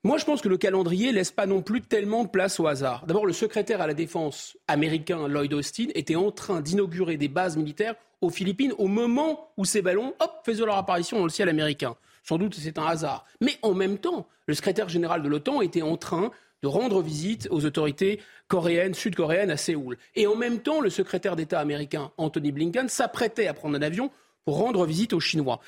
[0.03, 3.05] Moi, je pense que le calendrier laisse pas non plus tellement de place au hasard.
[3.07, 7.57] D'abord, le secrétaire à la défense américain Lloyd Austin était en train d'inaugurer des bases
[7.57, 11.49] militaires aux Philippines au moment où ces ballons, hop, faisaient leur apparition dans le ciel
[11.49, 11.95] américain.
[12.23, 13.25] Sans doute, c'est un hasard.
[13.41, 16.31] Mais en même temps, le secrétaire général de l'OTAN était en train
[16.63, 19.97] de rendre visite aux autorités coréennes, sud-coréennes à Séoul.
[20.15, 24.11] Et en même temps, le secrétaire d'État américain Anthony Blinken s'apprêtait à prendre un avion
[24.51, 25.59] rendre visite aux Chinois.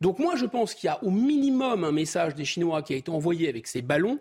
[0.00, 2.96] Donc moi, je pense qu'il y a au minimum un message des Chinois qui a
[2.96, 4.18] été envoyé avec ces ballons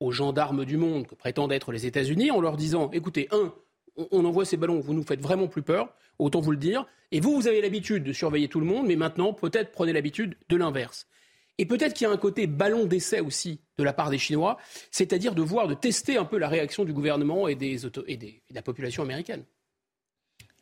[0.00, 3.52] aux gendarmes du monde que prétendent être les États-Unis en leur disant, écoutez, un,
[3.96, 7.20] on envoie ces ballons, vous nous faites vraiment plus peur, autant vous le dire, et
[7.20, 10.56] vous, vous avez l'habitude de surveiller tout le monde, mais maintenant, peut-être prenez l'habitude de
[10.56, 11.06] l'inverse.
[11.58, 14.58] Et peut-être qu'il y a un côté ballon d'essai aussi de la part des Chinois,
[14.90, 18.28] c'est-à-dire de voir, de tester un peu la réaction du gouvernement et, des, et de
[18.50, 19.44] la population américaine.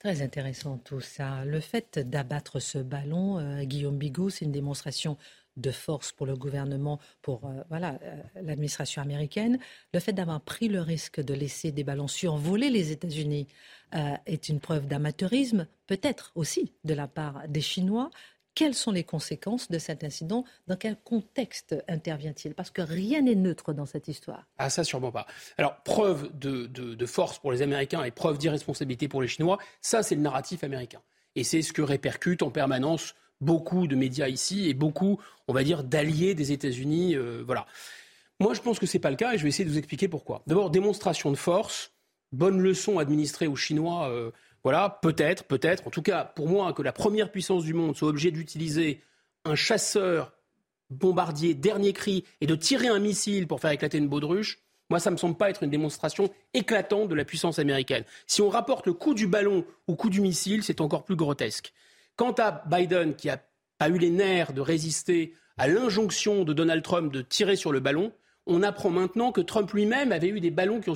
[0.03, 1.45] Très intéressant tout ça.
[1.45, 5.17] Le fait d'abattre ce ballon, euh, Guillaume Bigot, c'est une démonstration
[5.57, 9.61] de force pour le gouvernement, pour euh, voilà euh, l'administration américaine.
[9.95, 13.47] Le fait d'avoir pris le risque de laisser des ballons survoler les États-Unis
[14.27, 18.11] est une preuve d'amateurisme, peut-être aussi de la part des Chinois.
[18.55, 20.45] Quelles sont les conséquences de cet incident?
[20.67, 22.55] Dans quel contexte intervient-il?
[22.55, 24.47] Parce que rien n'est neutre dans cette histoire.
[24.59, 25.27] Ah, ça, sûrement pas.
[25.57, 30.15] Alors, preuve de, force pour les Américains et preuve d'irresponsabilité pour les Chinois, ça, c'est
[30.15, 31.01] le narratif américain.
[31.35, 35.65] Et c'est ce que répercute en permanence beaucoup de médias ici et beaucoup, on va
[35.65, 37.17] dire, d'alliés des États-Unis.
[37.17, 37.67] Euh, voilà.
[38.39, 39.79] Moi, je pense que ce n'est pas le cas et je vais essayer de vous
[39.79, 40.43] expliquer pourquoi.
[40.47, 41.93] D'abord, démonstration de force,
[42.33, 44.11] bonne leçon administrée aux Chinois.
[44.11, 44.31] Euh,
[44.65, 45.87] voilà, peut-être, peut-être.
[45.87, 49.03] En tout cas, pour moi, que la première puissance du monde soit obligée d'utiliser
[49.45, 50.33] un chasseur
[50.91, 55.11] bombardier dernier cri et de tirer un missile pour faire éclater une baudruche, moi, ça
[55.11, 58.05] ne me semble pas être une démonstration éclatante de la puissance américaine.
[58.27, 61.73] Si on rapporte le coup du ballon au coup du missile, c'est encore plus grotesque.
[62.17, 63.39] Quant à Biden, qui n'a
[63.79, 67.81] pas eu les nerfs de résister à l'injonction de Donald Trump de tirer sur le
[67.81, 68.13] ballon,
[68.47, 70.95] on apprend maintenant que Trump lui-même avait eu des ballons qui ont,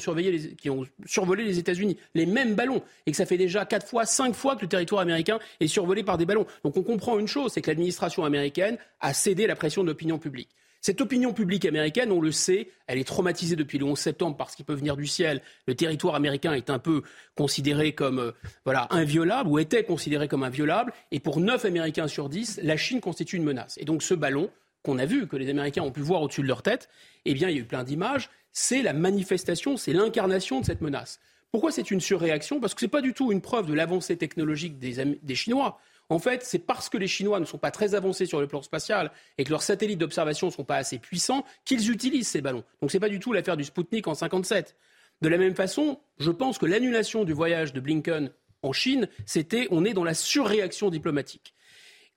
[1.07, 4.57] survolé les États-Unis, les mêmes ballons, et que ça fait déjà quatre fois, cinq fois
[4.57, 6.47] que le territoire américain est survolé par des ballons.
[6.65, 10.19] Donc on comprend une chose, c'est que l'administration américaine a cédé la pression de l'opinion
[10.19, 10.51] publique.
[10.87, 14.55] Cette opinion publique américaine, on le sait, elle est traumatisée depuis le 11 septembre parce
[14.55, 15.43] qu'il peut venir du ciel.
[15.67, 17.03] Le territoire américain est un peu
[17.35, 20.93] considéré comme euh, inviolable ou était considéré comme inviolable.
[21.11, 23.77] Et pour 9 Américains sur 10, la Chine constitue une menace.
[23.79, 24.49] Et donc ce ballon,
[24.87, 26.89] qu'on a vu, que les Américains ont pu voir au-dessus de leur tête,
[27.25, 28.31] eh bien, il y a eu plein d'images.
[28.53, 31.21] C'est la manifestation, c'est l'incarnation de cette menace.
[31.51, 32.61] Pourquoi c'est une surréaction?
[32.61, 35.81] Parce que ce n'est pas du tout une preuve de l'avancée technologique des, Chinois.
[36.09, 38.63] En fait, c'est parce que les Chinois ne sont pas très avancés sur le plan
[38.63, 42.63] spatial et que leurs satellites d'observation ne sont pas assez puissants qu'ils utilisent ces ballons.
[42.81, 44.77] Donc ce n'est pas du tout l'affaire du Sputnik en 57.
[45.21, 48.31] De la même façon, je pense que l'annulation du voyage de Blinken
[48.63, 51.56] en Chine, c'était on est dans la surréaction diplomatique.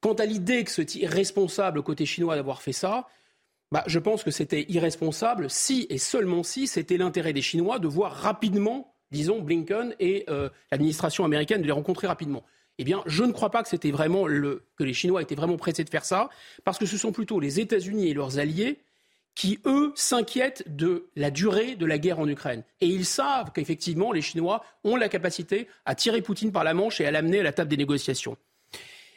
[0.02, 3.08] Quant à l'idée que c'est irresponsable côté chinois d'avoir fait ça,
[3.72, 7.88] bah, je pense que c'était irresponsable si et seulement si c'était l'intérêt des Chinois de
[7.88, 12.44] voir rapidement, disons, Blinken et euh, l'administration américaine de les rencontrer rapidement.
[12.80, 15.84] Eh bien, je ne crois pas que c'était vraiment que les Chinois étaient vraiment pressés
[15.84, 16.30] de faire ça,
[16.64, 18.80] parce que ce sont plutôt les États-Unis et leurs alliés
[19.36, 22.64] qui, eux, s'inquiètent de la durée de la guerre en Ukraine.
[22.82, 27.00] Et ils savent qu'effectivement, les Chinois ont la capacité à tirer Poutine par la manche
[27.02, 28.38] et à l'amener à la table des négociations.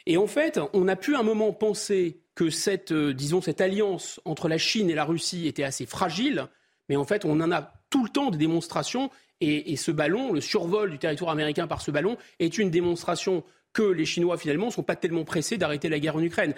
[0.05, 4.19] Et en fait, on a pu un moment penser que cette, euh, disons, cette alliance
[4.25, 6.47] entre la Chine et la Russie était assez fragile,
[6.89, 9.09] mais en fait, on en a tout le temps des démonstrations.
[9.39, 13.83] Et, ce ballon, le survol du territoire américain par ce ballon, est une démonstration que
[13.83, 16.53] les Chinois, finalement, ne sont pas tellement pressés d'arrêter la guerre en Ukraine.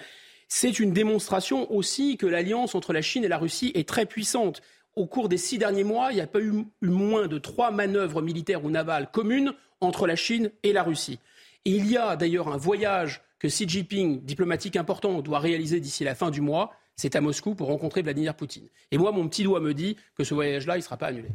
[0.46, 4.62] C'est une démonstration aussi que l'alliance entre la Chine et la Russie est très puissante.
[4.94, 8.22] Au cours des six derniers mois, il n'y a pas eu moins de trois manœuvres
[8.22, 11.18] militaires ou navales communes entre la Chine et la Russie.
[11.64, 16.04] Et il y a d'ailleurs un voyage que Xi Jinping, diplomatique important, doit réaliser d'ici
[16.04, 18.68] la fin du mois, c'est à Moscou pour rencontrer Vladimir Poutine.
[18.90, 21.28] Et moi, mon petit doigt me dit que ce voyage-là, il ne sera pas annulé.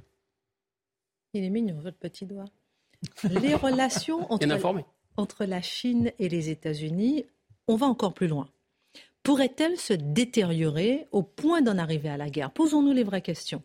[1.34, 2.46] Il est mignon, votre petit doigt.
[3.24, 4.48] Les relations entre,
[5.18, 7.26] entre la Chine et les États-Unis,
[7.68, 8.50] on va encore plus loin.
[9.24, 12.52] Pourrait-elle se détériorer au point d'en arriver à la guerre?
[12.52, 13.62] Posons-nous les vraies questions.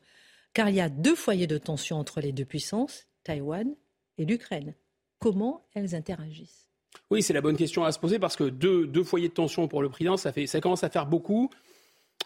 [0.53, 3.75] Car il y a deux foyers de tension entre les deux puissances, Taïwan
[4.19, 4.75] et l'Ukraine.
[5.19, 6.66] Comment elles interagissent?
[7.11, 9.83] Oui, c'est la bonne question à se poser parce que deux, foyers de tension pour
[9.83, 11.51] le président, ça, fait, ça commence à faire beaucoup.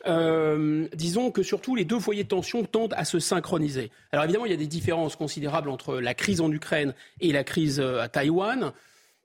[0.07, 3.91] Euh, disons que surtout les deux foyers de tension tendent à se synchroniser.
[4.13, 7.45] Alors évidemment, il y a des différences considérables entre la crise en Ukraine et la
[7.45, 8.73] crise euh, à Taïwan.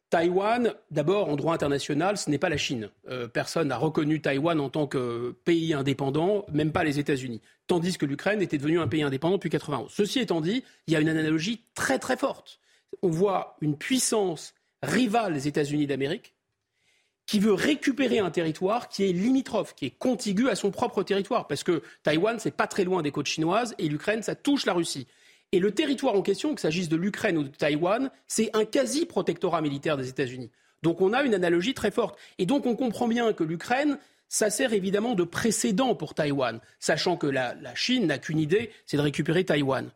[0.10, 2.90] Taïwan, d'abord, en droit international, ce n'est pas la Chine.
[3.10, 7.42] Euh, personne n'a reconnu Taïwan en tant que pays indépendant, même pas les États-Unis.
[7.68, 9.92] Tandis que l'Ukraine était devenue un pays indépendant depuis 1991.
[9.92, 12.60] Ceci étant dit, il y a une analogie très très forte.
[13.02, 14.54] On voit une puissance
[14.86, 16.34] rival des États-Unis d'Amérique,
[17.26, 21.48] qui veut récupérer un territoire qui est limitrophe, qui est contigu à son propre territoire,
[21.48, 24.74] parce que Taïwan, c'est pas très loin des côtes chinoises, et l'Ukraine, ça touche la
[24.74, 25.08] Russie.
[25.52, 29.62] Et le territoire en question, qu'il s'agisse de l'Ukraine ou de Taïwan, c'est un quasi-protectorat
[29.62, 30.52] militaire des États-Unis.
[30.84, 32.18] Donc on a une analogie très forte.
[32.38, 37.16] Et donc on comprend bien que l'Ukraine, ça sert évidemment de précédent pour Taïwan, sachant
[37.16, 39.90] que la, la Chine n'a qu'une idée, c'est de récupérer Taïwan.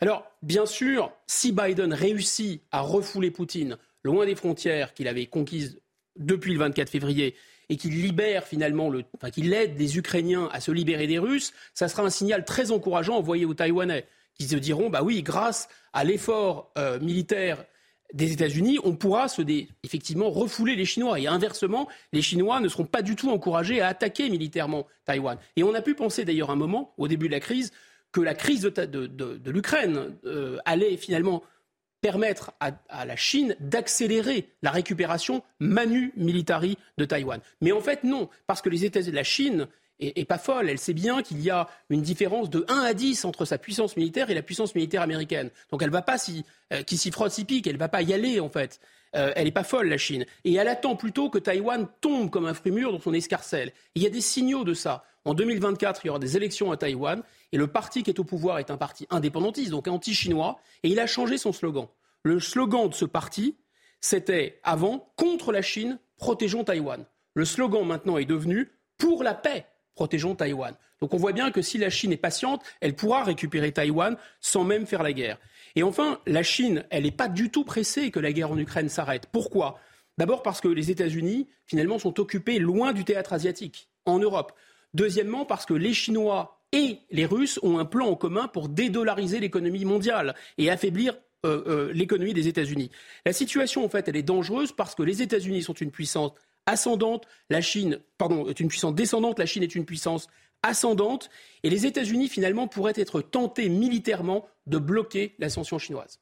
[0.00, 5.80] Alors, bien sûr, si Biden réussit à refouler Poutine, loin des frontières qu'il avait conquises
[6.16, 7.34] depuis le 24 février
[7.68, 11.52] et qu'il libère finalement, le, enfin, qu'il aide les Ukrainiens à se libérer des Russes,
[11.74, 15.68] ça sera un signal très encourageant envoyé aux Taïwanais, qui se diront, bah oui, grâce
[15.92, 17.64] à l'effort euh, militaire
[18.12, 19.42] des États-Unis, on pourra se
[19.82, 21.18] effectivement refouler les Chinois.
[21.18, 25.38] Et inversement, les Chinois ne seront pas du tout encouragés à attaquer militairement Taïwan.
[25.56, 27.72] Et on a pu penser d'ailleurs un moment, au début de la crise,
[28.12, 31.42] que la crise de, l'Ukraine euh, allait finalement
[32.00, 37.40] permettre à, la Chine d'accélérer la récupération manu militari de Taïwan.
[37.60, 40.68] Mais en fait, non, parce que les États-Unis, la Chine est, pas folle.
[40.68, 43.96] Elle sait bien qu'il y a une différence de 1 à 10 entre sa puissance
[43.96, 45.50] militaire et la puissance militaire américaine.
[45.70, 46.16] Donc elle va pas
[46.72, 47.66] euh, qui s'y frotte, s'y pique.
[47.66, 48.80] Elle va pas y aller, en fait.
[49.14, 50.26] Euh, elle n'est pas folle, la Chine.
[50.44, 53.72] Et elle attend plutôt que Taïwan tombe comme un fruit mûr dans son escarcelle.
[53.94, 55.04] il y a des signaux de ça.
[55.26, 57.22] En 2024, il y aura des élections à Taïwan.
[57.50, 60.60] Et le parti qui est au pouvoir est un parti indépendantiste, donc anti-chinois.
[60.84, 61.88] Et il a changé son slogan.
[62.22, 63.56] Le slogan de ce parti,
[64.00, 67.04] c'était avant contre la Chine, protégeons Taïwan.
[67.34, 70.74] Le slogan maintenant est devenu pour la paix, protégeons Taïwan.
[71.00, 74.62] Donc on voit bien que si la Chine est patiente, elle pourra récupérer Taïwan sans
[74.62, 75.38] même faire la guerre.
[75.74, 78.88] Et enfin, la Chine, elle n'est pas du tout pressée que la guerre en Ukraine
[78.88, 79.26] s'arrête.
[79.32, 79.80] Pourquoi?
[80.18, 84.52] D'abord parce que les États-Unis, finalement, sont occupés loin du théâtre asiatique, en Europe.
[84.96, 89.40] Deuxièmement, parce que les Chinois et les Russes ont un plan en commun pour dédollariser
[89.40, 92.90] l'économie mondiale et affaiblir euh, euh, l'économie des États-Unis.
[93.26, 96.32] La situation, en fait, elle est dangereuse parce que les États-Unis sont une puissance
[96.64, 100.28] ascendante, la Chine, pardon, est une puissance descendante, la Chine est une puissance
[100.62, 101.28] ascendante,
[101.62, 106.20] et les États-Unis, finalement, pourraient être tentés militairement de bloquer l'ascension chinoise.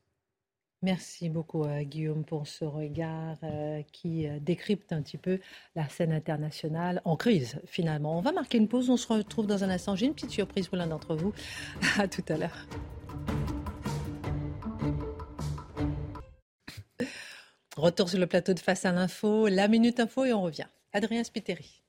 [0.84, 5.40] Merci beaucoup euh, Guillaume pour ce regard euh, qui euh, décrypte un petit peu
[5.74, 8.18] la scène internationale en crise finalement.
[8.18, 9.96] On va marquer une pause, on se retrouve dans un instant.
[9.96, 11.32] J'ai une petite surprise pour l'un d'entre vous.
[11.98, 12.66] À tout à l'heure.
[17.78, 20.66] Retour sur le plateau de Face à l'info, la Minute Info et on revient.
[20.92, 21.83] Adrien Spiteri.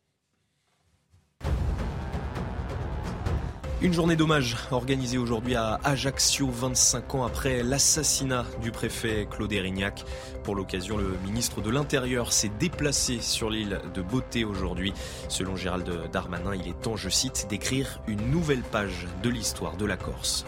[3.81, 10.05] Une journée d'hommage organisée aujourd'hui à Ajaccio, 25 ans après l'assassinat du préfet Claude Erignac.
[10.43, 14.93] Pour l'occasion, le ministre de l'Intérieur s'est déplacé sur l'île de Beauté aujourd'hui.
[15.27, 19.85] Selon Gérald Darmanin, il est temps, je cite, d'écrire une nouvelle page de l'histoire de
[19.85, 20.45] la Corse.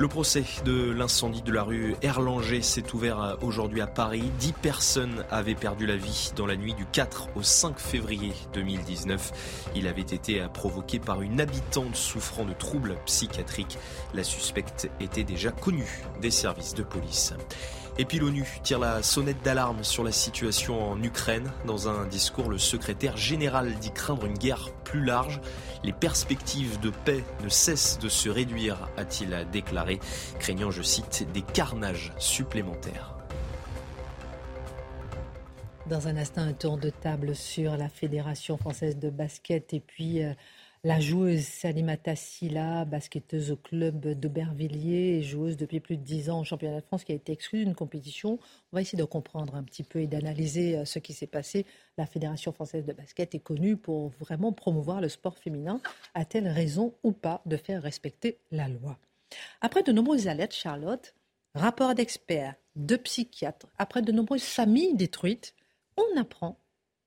[0.00, 4.22] Le procès de l'incendie de la rue Erlanger s'est ouvert aujourd'hui à Paris.
[4.38, 9.68] Dix personnes avaient perdu la vie dans la nuit du 4 au 5 février 2019.
[9.74, 13.76] Il avait été provoqué par une habitante souffrant de troubles psychiatriques.
[14.14, 17.34] La suspecte était déjà connue des services de police.
[17.98, 21.50] Et puis l'ONU tire la sonnette d'alarme sur la situation en Ukraine.
[21.66, 25.40] Dans un discours, le secrétaire général dit craindre une guerre plus large.
[25.84, 30.00] Les perspectives de paix ne cessent de se réduire, a-t-il déclaré,
[30.38, 33.14] craignant, je cite, des carnages supplémentaires.
[35.86, 40.22] Dans un instant, un tour de table sur la Fédération française de basket et puis
[40.22, 40.34] euh,
[40.82, 46.40] la joueuse Salimata Silla, basketteuse au club d'Aubervilliers et joueuse depuis plus de dix ans
[46.40, 48.38] au championnat de France, qui a été exclue d'une compétition.
[48.72, 51.66] On va essayer de comprendre un petit peu et d'analyser euh, ce qui s'est passé.
[51.98, 55.82] La Fédération française de basket est connue pour vraiment promouvoir le sport féminin.
[56.14, 58.98] A-t-elle raison ou pas de faire respecter la loi?
[59.60, 61.14] Après de nombreuses alertes, Charlotte,
[61.54, 65.54] rapports d'experts, de psychiatres, après de nombreuses familles détruites,
[65.98, 66.59] on apprend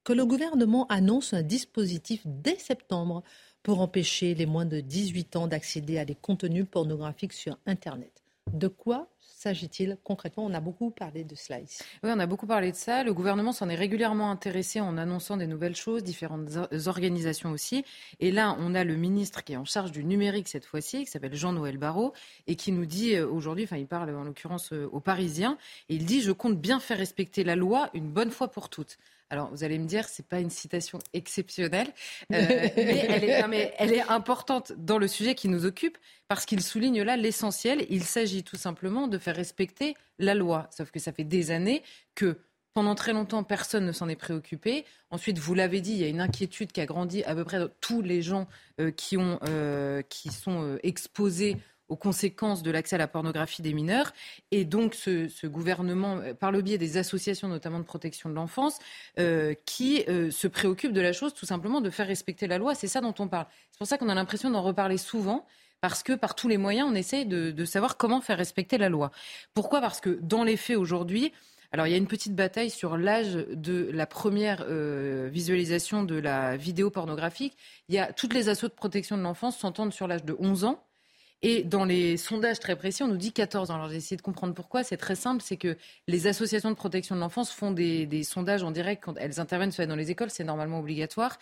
[0.03, 3.23] que le gouvernement annonce un dispositif dès septembre
[3.63, 8.23] pour empêcher les moins de 18 ans d'accéder à des contenus pornographiques sur Internet.
[8.51, 10.45] De quoi s'agit-il concrètement?
[10.45, 11.81] On a beaucoup parlé de cela ici.
[12.03, 13.03] Oui, on a beaucoup parlé de ça.
[13.03, 16.49] Le gouvernement s'en est régulièrement intéressé en annonçant des nouvelles choses, différentes
[16.87, 17.85] organisations aussi.
[18.19, 21.11] Et là, on a le ministre qui est en charge du numérique cette fois-ci, qui
[21.11, 22.13] s'appelle Jean-Noël Barrot,
[22.47, 25.57] et qui nous dit euh, aujourd'hui, enfin il parle en l'occurrence euh, aux Parisiens,
[25.89, 28.97] il dit, je compte bien faire respecter la loi une bonne fois pour toutes.
[29.29, 31.88] Alors, vous allez me dire, c'est pas une citation exceptionnelle,
[32.33, 37.17] euh, mais, elle est, importante dans le sujet qui nous occupe parce qu'il souligne là
[37.17, 37.86] l'essentiel.
[37.89, 40.67] Il s'agit tout simplement de faire respecter la loi.
[40.71, 41.83] Sauf que ça fait des années
[42.15, 42.38] que
[42.73, 44.86] pendant très longtemps, personne ne s'en est préoccupé.
[45.12, 47.59] Ensuite, vous l'avez dit, il y a une inquiétude qui a grandi à peu près
[47.59, 48.47] dans tous les gens
[48.79, 51.57] euh, qui, ont, euh, qui sont exposés
[51.93, 54.13] aux conséquences de l'accès à la pornographie des mineurs.
[54.49, 58.79] Et donc ce, gouvernement, euh, par le biais des associations notamment de protection de l'enfance,
[59.19, 62.73] euh, qui euh, se préoccupe de la chose tout simplement de faire respecter la loi.
[62.73, 63.45] C'est ça dont on parle.
[63.69, 65.45] C'est pour ça qu'on a l'impression d'en reparler souvent.
[65.82, 69.12] Parce que par tous les moyens, on essaye de, savoir comment faire respecter la loi.
[69.53, 69.82] Pourquoi?
[69.82, 71.34] Parce que dans les faits aujourd'hui,
[71.73, 74.65] alors il y a une petite bataille sur l'âge de la première
[75.29, 77.58] visualisation de la vidéo pornographique.
[77.89, 80.63] Il y a toutes les assauts de protection de l'enfance s'entendent sur l'âge de 11
[80.63, 80.82] ans.
[81.45, 83.75] Et dans les sondages très précis, on nous dit 14 ans.
[83.75, 84.84] Alors j'ai essayé de comprendre pourquoi.
[84.84, 85.77] C'est très simple, c'est que
[86.08, 89.86] les associations de protection de l'enfance font des, sondages en direct quand elles interviennent soit
[89.86, 91.38] dans les écoles, c'est normalement obligatoire.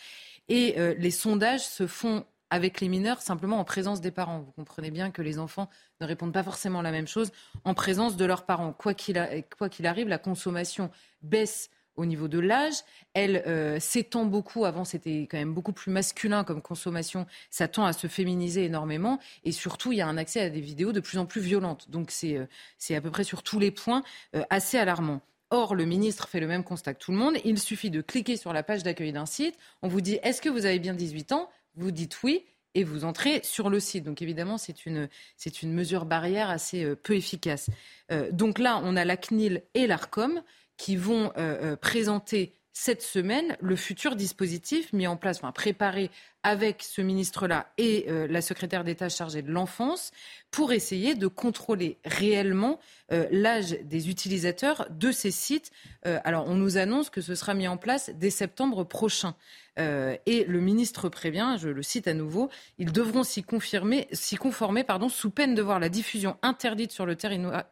[0.49, 4.39] Et euh, les sondages se font avec les mineurs simplement en présence des parents.
[4.39, 5.69] Vous comprenez bien que les enfants
[6.01, 7.31] ne répondent pas forcément la même chose
[7.63, 8.73] en présence de leurs parents.
[8.73, 10.89] Quoi qu'il arrive, la consommation
[11.21, 11.69] baisse
[12.01, 12.75] au niveau de l'âge.
[13.13, 14.65] Elle euh, s'étend beaucoup.
[14.65, 17.25] Avant, c'était quand même beaucoup plus masculin comme consommation.
[17.49, 19.19] Ça tend à se féminiser énormément.
[19.43, 21.89] Et surtout, il y a un accès à des vidéos de plus en plus violentes.
[21.89, 24.03] Donc, c'est euh, à peu près sur tous les points
[24.35, 25.21] euh, assez alarmant.
[25.49, 27.35] Or, le ministre fait le même constat que tout le monde.
[27.45, 29.55] Il suffit de cliquer sur la page d'accueil d'un site.
[29.81, 31.49] On vous dit Est-ce que vous avez bien 18 ans?
[31.75, 34.05] Vous dites oui et vous entrez sur le site.
[34.05, 37.69] Donc évidemment, c'est une, c'est une mesure barrière assez peu efficace.
[38.31, 40.41] donc là, on a la CNIL et l'ARCOM
[40.81, 46.09] qui vont euh, euh, présenter cette semaine le futur dispositif mis en place, enfin préparé
[46.41, 50.09] avec ce ministre-là et euh, la secrétaire d'État chargée de l'enfance
[50.49, 52.79] pour essayer de contrôler réellement
[53.29, 55.71] l'âge des utilisateurs de ces sites.
[56.03, 59.35] alors on nous annonce que ce sera mis en place dès septembre prochain.
[59.77, 65.29] et le ministre prévient, je le cite à nouveau, ils devront s'y conformer, pardon, sous
[65.29, 67.65] peine de voir la diffusion interdite sur le territoire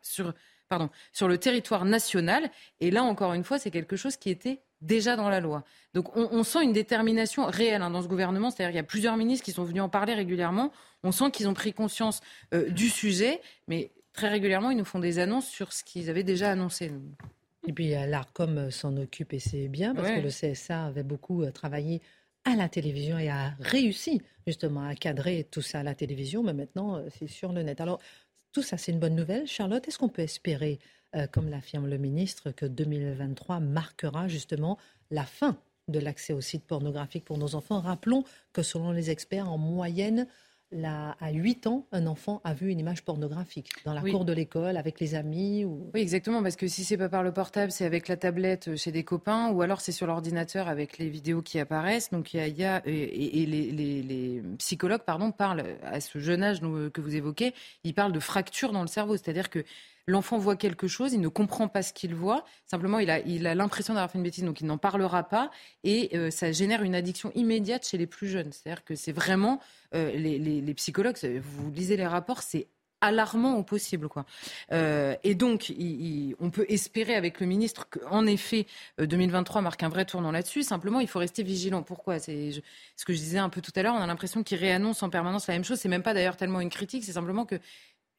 [0.69, 2.49] pardon, sur le territoire national.
[2.79, 5.65] Et là, encore une fois, c'est quelque chose qui était déjà dans la loi.
[5.93, 9.17] Donc on, sent une détermination réelle hein, dans ce gouvernement, c'est-à-dire qu'il y a plusieurs
[9.17, 10.71] ministres qui sont venus en parler régulièrement.
[11.03, 12.21] On sent qu'ils ont pris conscience
[12.53, 16.23] euh, du sujet, mais très régulièrement, ils nous font des annonces sur ce qu'ils avaient
[16.23, 16.91] déjà annoncé.
[17.67, 21.51] Et puis l'ARCOM s'en occupe et c'est bien parce que le CSA avait beaucoup euh,
[21.51, 22.01] travaillé
[22.45, 26.53] à la télévision et a réussi justement à cadrer tout ça à la télévision, mais
[26.53, 27.81] maintenant euh, c'est sur le net.
[27.81, 27.99] Alors
[28.51, 29.47] tout ça, c'est une bonne nouvelle.
[29.47, 30.79] Charlotte, est-ce qu'on peut espérer,
[31.15, 34.77] euh, comme l'affirme le ministre, que 2023 marquera justement
[35.11, 35.57] la fin
[35.87, 37.79] de l'accès aux sites pornographiques pour nos enfants?
[37.79, 40.27] Rappelons que selon les experts, en moyenne,
[40.83, 44.77] à 8 ans, un enfant a vu une image pornographique dans la cour de l'école,
[44.77, 45.89] avec les amis ou...
[45.93, 48.77] Oui, exactement, parce que si c'est pas par le portable, c'est avec la tablette euh,
[48.77, 52.11] chez des copains, ou alors c'est sur l'ordinateur avec les vidéos qui apparaissent.
[52.11, 57.15] Donc il y a, et, les, psychologues, pardon, parlent à ce jeune âge que vous
[57.15, 57.53] évoquez,
[57.83, 59.63] ils parlent de fracture dans le cerveau, c'est-à-dire que
[60.09, 63.47] l'enfant voit quelque chose, il ne comprend pas ce qu'il voit, simplement il a, il
[63.47, 65.51] a l'impression d'avoir fait une bêtise, donc il n'en parlera pas,
[65.83, 68.51] et euh, ça génère une addiction immédiate chez les plus jeunes.
[68.51, 69.59] C'est-à-dire que c'est vraiment,
[69.95, 72.67] euh, les, psychologues, vous lisez les rapports, c'est
[73.01, 74.09] alarmant au possible.
[74.09, 74.25] Quoi.
[74.71, 75.71] Euh, et donc,
[76.39, 78.65] on peut espérer avec le ministre qu'en effet,
[78.99, 80.63] 2023 marque un vrai tournant là-dessus.
[80.63, 81.81] Simplement, il faut rester vigilant.
[81.81, 82.19] Pourquoi?
[82.19, 82.51] C'est
[82.97, 83.95] ce que je disais un peu tout à l'heure.
[83.95, 85.79] On a l'impression qu'il réannonce en permanence la même chose.
[85.79, 87.05] C'est même pas d'ailleurs tellement une critique.
[87.05, 87.55] C'est simplement que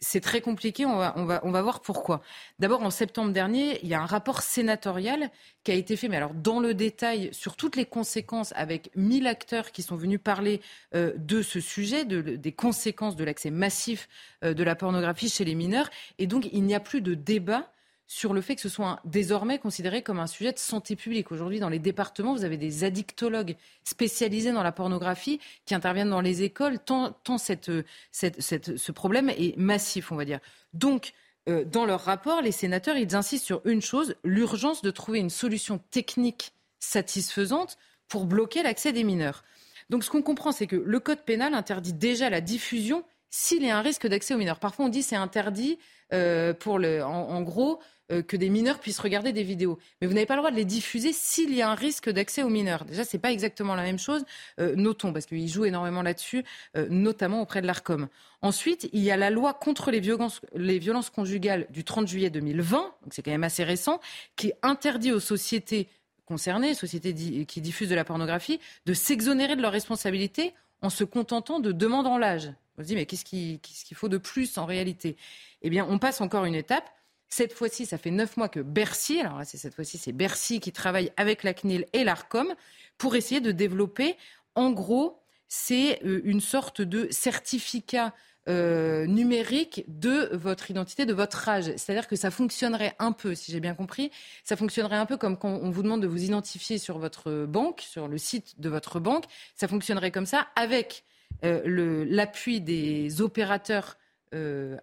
[0.01, 2.23] c'est très compliqué, on va, on, va, on va voir pourquoi.
[2.59, 5.31] D'abord, en septembre dernier, il y a un rapport sénatorial
[5.63, 9.27] qui a été fait, mais alors dans le détail, sur toutes les conséquences, avec 1000
[9.27, 10.63] acteurs qui sont venus parler
[10.95, 14.09] euh, de ce sujet, de, des conséquences de l'accès massif
[14.43, 15.91] euh, de la pornographie chez les mineurs.
[16.19, 17.71] Et donc, il n'y a plus de débat
[18.12, 21.31] sur le fait que ce soit désormais considéré comme un sujet de santé publique.
[21.31, 26.20] Aujourd'hui, dans les départements, vous avez des addictologues spécialisés dans la pornographie qui interviennent dans
[26.20, 27.70] les écoles, tant, cette,
[28.11, 30.40] ce problème est massif, on va dire.
[30.73, 31.12] Donc,
[31.49, 35.31] euh, dans leur rapport, les sénateurs, ils insistent sur une chose, l'urgence de trouver une
[35.31, 39.44] solution technique satisfaisante pour bloquer l'accès des mineurs.
[39.88, 43.70] Donc, ce qu'on comprend, c'est que le code pénal interdit déjà la diffusion s'il y
[43.70, 44.59] a un risque d'accès aux mineurs.
[44.59, 45.79] Parfois, on dit c'est interdit
[46.12, 47.79] euh, pour le, en gros,
[48.11, 49.79] euh, que des mineurs puissent regarder des vidéos.
[50.01, 52.42] Mais vous n'avez pas le droit de les diffuser s'il y a un risque d'accès
[52.42, 52.85] aux mineurs.
[52.85, 54.25] Déjà, c'est pas exactement la même chose.
[54.59, 56.44] Euh, notons, parce qu'ils jouent énormément là-dessus,
[56.77, 58.09] euh, notamment auprès de l'ARCOM.
[58.42, 62.31] Ensuite, il y a la loi contre les violences, les violences conjugales du 30 juillet
[62.31, 64.01] 2020, donc c'est quand même assez récent,
[64.37, 65.88] qui interdit aux sociétés
[66.25, 67.12] concernées, sociétés
[67.44, 72.07] qui diffusent de la pornographie, de s'exonérer de leurs responsabilités en se contentant de demandes
[72.07, 72.53] en l'âge.
[72.79, 73.61] On se dit, mais qu'est-ce qu'il
[73.94, 75.16] faut de plus en réalité?
[75.62, 76.88] Eh bien, on passe encore une étape.
[77.33, 80.73] Cette fois-ci, ça fait neuf mois que Bercy, alors là, cette fois-ci, c'est Bercy qui
[80.73, 82.53] travaille avec la CNIL et l'ARCOM
[82.99, 84.16] pour essayer de développer,
[84.57, 88.12] en gros, c'est euh, une sorte de certificat
[88.49, 91.66] euh, numérique de votre identité, de votre âge.
[91.77, 94.11] C'est-à-dire que ça fonctionnerait un peu, si j'ai bien compris,
[94.43, 97.81] ça fonctionnerait un peu comme quand on vous demande de vous identifier sur votre banque,
[97.81, 99.27] sur le site de votre banque.
[99.55, 101.05] Ça fonctionnerait comme ça avec
[101.45, 103.99] euh, l'appui des opérateurs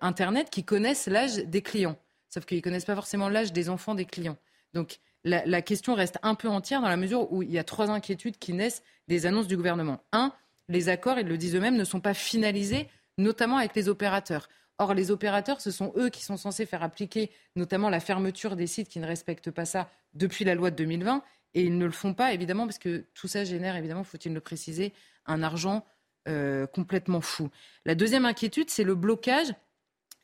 [0.01, 1.97] Internet qui connaissent l'âge des clients
[2.37, 4.37] sauf qu'ils ne connaissent pas forcément l'âge des enfants des clients.
[4.73, 7.89] Donc la, question reste un peu entière dans la mesure où il y a trois
[7.89, 10.03] inquiétudes qui naissent des annonces du gouvernement.
[10.11, 10.31] Un,
[10.69, 14.49] les accords, ils le disent eux-mêmes, ne sont pas finalisés, notamment avec les opérateurs.
[14.77, 18.67] Or, les opérateurs, ce sont eux qui sont censés faire appliquer notamment la fermeture des
[18.67, 21.23] sites qui ne respectent pas ça depuis la loi de 2020.
[21.55, 24.41] Et ils ne le font pas, évidemment, parce que tout ça génère, évidemment, faut-il le
[24.41, 24.93] préciser,
[25.25, 25.83] un argent
[26.27, 27.49] euh, complètement fou.
[27.85, 29.47] La deuxième inquiétude, c'est le blocage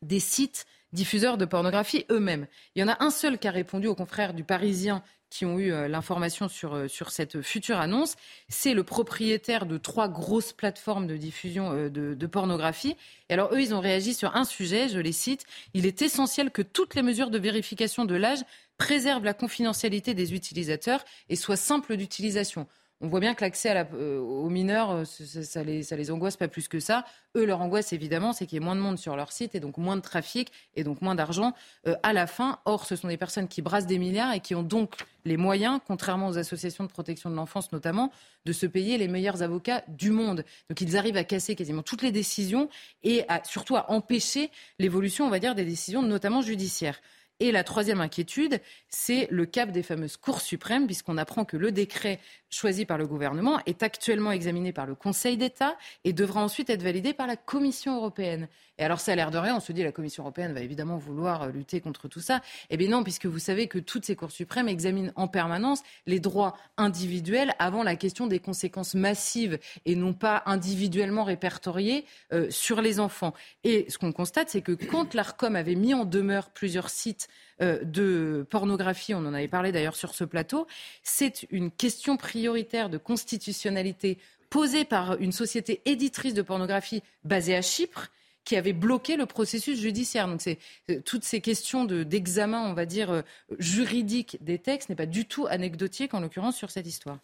[0.03, 2.47] des sites diffuseurs de pornographie eux-mêmes.
[2.75, 5.03] Il y en a un seul qui a répondu aux confrères du Parisien
[5.33, 8.15] qui ont eu euh, l'information sur, euh, sur cette future annonce.
[8.49, 12.95] C'est le propriétaire de trois grosses plateformes de diffusion euh, de, de, pornographie.
[13.29, 15.45] Et alors, eux, ils ont réagi sur un sujet, je les cite.
[15.73, 18.43] Il est essentiel que toutes les mesures de vérification de l'âge
[18.77, 22.67] préserve la confidentialité des utilisateurs et soit simple d'utilisation
[23.03, 26.47] on voit bien que l'accès euh, aux mineurs, euh, ça, les, ça les angoisse pas
[26.47, 27.03] plus que ça.
[27.35, 29.59] Eux, leur angoisse, évidemment, c'est qu'il y ait moins de monde sur leur site et
[29.59, 31.53] donc moins de trafic et donc moins d'argent
[31.85, 32.59] euh, à la fin.
[32.63, 34.95] Or, ce sont des personnes qui brassent des milliards et qui ont donc
[35.25, 38.09] les moyens, contrairement aux associations de protection de l'enfance notamment,
[38.45, 40.45] de se payer les meilleurs avocats du monde.
[40.69, 42.69] Donc, ils arrivent à casser quasiment toutes les décisions
[43.03, 44.49] et surtout à empêcher
[44.79, 46.99] l'évolution, on va dire, des décisions, notamment judiciaires.
[47.39, 51.71] Et la troisième inquiétude, c'est le cap des fameuses cours suprêmes, puisqu'on apprend que le
[51.71, 52.19] décret
[52.53, 56.83] choisi par le gouvernement est actuellement examiné par le Conseil d'État et devra ensuite être
[56.83, 58.47] validé par la Commission européenne.
[58.77, 60.97] Et alors ça a l'air de rien, on se dit la Commission européenne va évidemment
[60.97, 62.41] vouloir euh, lutter contre tout ça.
[62.69, 66.19] Eh bien non, puisque vous savez que toutes ces cours suprêmes examinent en permanence les
[66.19, 72.81] droits individuels avant la question des conséquences massives et non pas individuellement répertoriées euh, sur
[72.81, 73.33] les enfants.
[73.63, 77.27] Et ce qu'on constate, c'est que quand l'ARCOM avait mis en demeure plusieurs sites
[77.61, 80.65] euh, de pornographie, on en avait parlé d'ailleurs sur ce plateau,
[81.03, 84.17] c'est une question prioritaire de constitutionnalité
[84.49, 88.09] posée par une société éditrice de pornographie basée à Chypre
[88.43, 90.27] qui avait bloqué le processus judiciaire.
[90.27, 93.21] Donc c'est euh, toutes ces questions d'examen, on va dire euh,
[93.59, 97.19] juridique des textes n'est pas du tout anecdotique en l'occurrence sur cette histoire.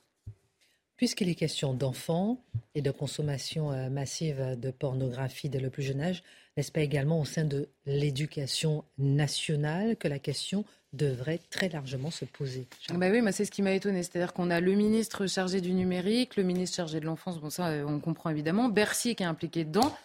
[0.95, 2.41] Puisqu'il est question d'enfants
[2.74, 6.24] et de consommation massive de pornographie dès le plus jeune âge,
[6.55, 10.63] n'est-ce pas également au sein de l'éducation nationale que la question
[10.93, 12.67] devrait très largement se poser.
[12.93, 14.01] Bah oui, c'est ce qui m'a étonné.
[14.03, 17.67] C'est-à-dire qu'on a le ministre chargé du numérique, le ministre chargé de l'enfance, bon ça
[17.67, 19.95] euh, on comprend évidemment, Bercy qui est impliqué dedans,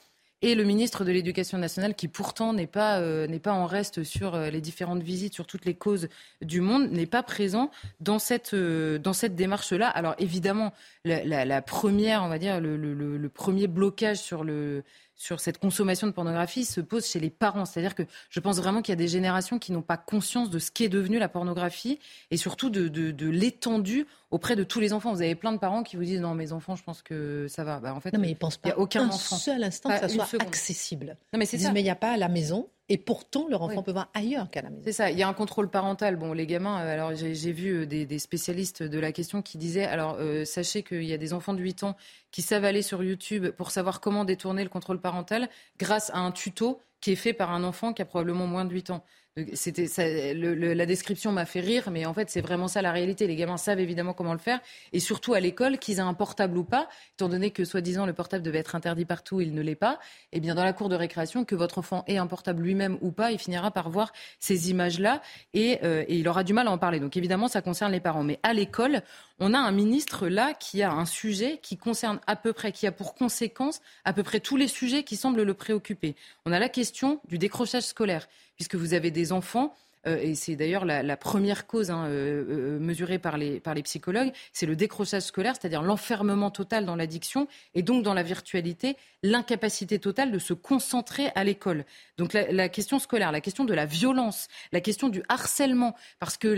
[0.43, 4.35] et le ministre de l'Éducation nationale qui pourtant n'est pas, euh, pas en reste sur
[4.35, 6.09] euh, les différentes visites, sur toutes les causes
[6.43, 7.71] du monde, n'est pas présent
[8.01, 8.55] dans cette,
[9.15, 9.89] cette démarche-là.
[9.89, 10.75] Alors évidemment,
[11.07, 14.85] la, première, on va dire, le premier blocage sur le
[15.17, 17.65] sur cette consommation de pornographie se pose chez les parents.
[17.65, 20.59] C'est-à-dire que je pense vraiment qu'il y a des générations qui n'ont pas conscience de
[20.59, 21.99] ce qu'est devenu la pornographie
[22.31, 25.13] et surtout de, de, l'étendue auprès de tous les enfants.
[25.13, 27.65] Vous avez plein de parents qui vous disent non, mes enfants, je pense que ça
[27.65, 27.81] va.
[27.81, 29.91] Bah, en fait, non, mais ils pensent pas il y a aucun un seul instant
[29.91, 31.17] que ça soit accessible.
[31.33, 31.73] Non, mais c'est ça.
[31.73, 32.69] mais il n'y a pas à la maison.
[32.91, 34.83] Et pourtant, leur enfant peut voir ailleurs qu'à la maison.
[34.85, 35.11] C'est ça.
[35.11, 36.17] Il y a un contrôle parental.
[36.17, 36.83] Bon, les gamins.
[36.83, 40.83] Euh, alors, j'ai vu euh, des, spécialistes de la question qui disaient alors, euh, sachez
[40.83, 41.97] qu'il y a des enfants de 8 ans
[42.31, 46.31] qui savent aller sur YouTube pour savoir comment détourner le contrôle parental grâce à un
[46.31, 49.05] tuto qui est fait par un enfant qui a probablement moins de 8 ans.
[49.53, 53.27] C'était la description m'a fait rire, mais en fait c'est vraiment ça la réalité.
[53.27, 54.61] Les gamins savent évidemment comment le faire,
[54.93, 58.13] et surtout à l'école, qu'ils aient un portable ou pas, étant donné que soi-disant le
[58.13, 59.99] portable devait être interdit partout, il ne l'est pas.
[60.31, 62.97] Et eh bien dans la cour de récréation, que votre enfant ait un portable lui-même
[63.01, 65.21] ou pas, il finira par voir ces images-là,
[65.53, 67.01] et, euh, et il aura du mal à en parler.
[67.01, 69.03] Donc évidemment ça concerne les parents, mais à l'école,
[69.41, 72.87] on a un ministre là qui a un sujet qui concerne à peu près, qui
[72.87, 76.15] a pour conséquence à peu près tous les sujets qui semblent le préoccuper.
[76.47, 76.94] On a la question
[77.29, 79.75] du décrochage scolaire puisque vous avez des enfants
[80.07, 84.33] et c'est d'ailleurs la, première cause hein, euh, euh, mesurée par les, par les psychologues,
[84.53, 89.99] c'est le décrochage scolaire, c'est-à-dire l'enfermement total dans l'addiction et donc dans la virtualité, l'incapacité
[89.99, 91.85] totale de se concentrer à l'école.
[92.19, 96.55] Donc la, question scolaire, la question de la violence, la question du harcèlement, parce que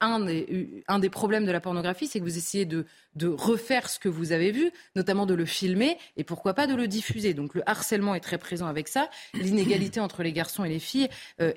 [0.00, 3.88] un, des, un, des, problèmes de la pornographie, c'est que vous essayez de, de, refaire
[3.88, 7.34] ce que vous avez vu, notamment de le filmer et pourquoi pas de le diffuser.
[7.34, 11.08] Donc le harcèlement est très présent avec ça, l'inégalité entre les garçons et les filles,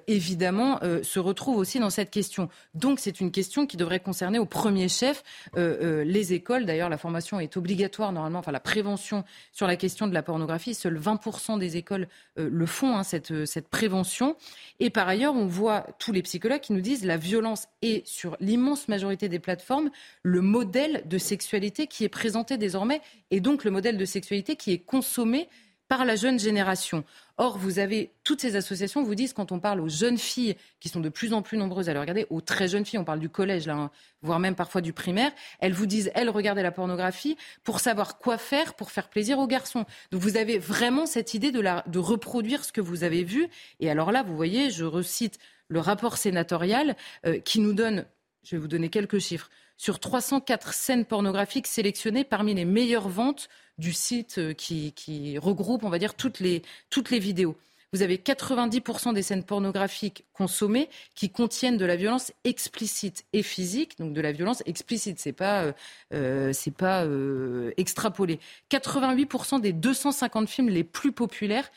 [0.07, 2.49] évidemment se retrouve aussi dans cette question.
[2.73, 5.23] Donc c'est une question qui devrait concerner au premier chef
[5.57, 6.65] euh, euh, les écoles.
[6.65, 10.73] D'ailleurs, la formation est obligatoire normalement, enfin la prévention sur la question de la pornographie.
[10.73, 14.35] Seuls 20% des écoles euh, le font, hein, cette, cette prévention.
[14.79, 18.37] Et par ailleurs, on voit tous les psychologues qui nous disent la violence est sur
[18.39, 19.89] l'immense majorité des plateformes
[20.23, 24.71] le modèle de sexualité qui est présenté désormais et donc le modèle de sexualité qui
[24.71, 25.49] est consommé
[25.89, 27.03] par la jeune génération.
[27.37, 30.87] Or, vous avez toutes ces associations vous disent quand on parle aux jeunes filles qui
[30.87, 33.19] sont de plus en plus nombreuses à le regarder, aux très jeunes filles, on parle
[33.19, 36.71] du collège là, hein, voire même parfois du primaire, elles vous disent elles regardaient la
[36.71, 39.85] pornographie pour savoir quoi faire pour faire plaisir aux garçons.
[40.11, 43.47] Donc vous avez vraiment cette idée de, la, de reproduire ce que vous avez vu.
[43.79, 48.05] Et alors là, vous voyez, je recite le rapport sénatorial euh, qui nous donne,
[48.43, 49.49] je vais vous donner quelques chiffres,
[49.79, 55.89] sur 304 scènes pornographiques sélectionnées parmi les meilleures ventes du site euh, qui, regroupe, on
[55.89, 57.55] va dire, toutes les, toutes les vidéos.
[57.93, 63.97] Vous avez 90% des scènes pornographiques consommées qui contiennent de la violence explicite et physique,
[63.97, 65.71] donc de la violence explicite, c'est pas, euh,
[66.13, 67.07] euh, c'est pas
[67.77, 68.39] extrapolé.
[68.69, 71.71] 88% des 250 films les plus populaires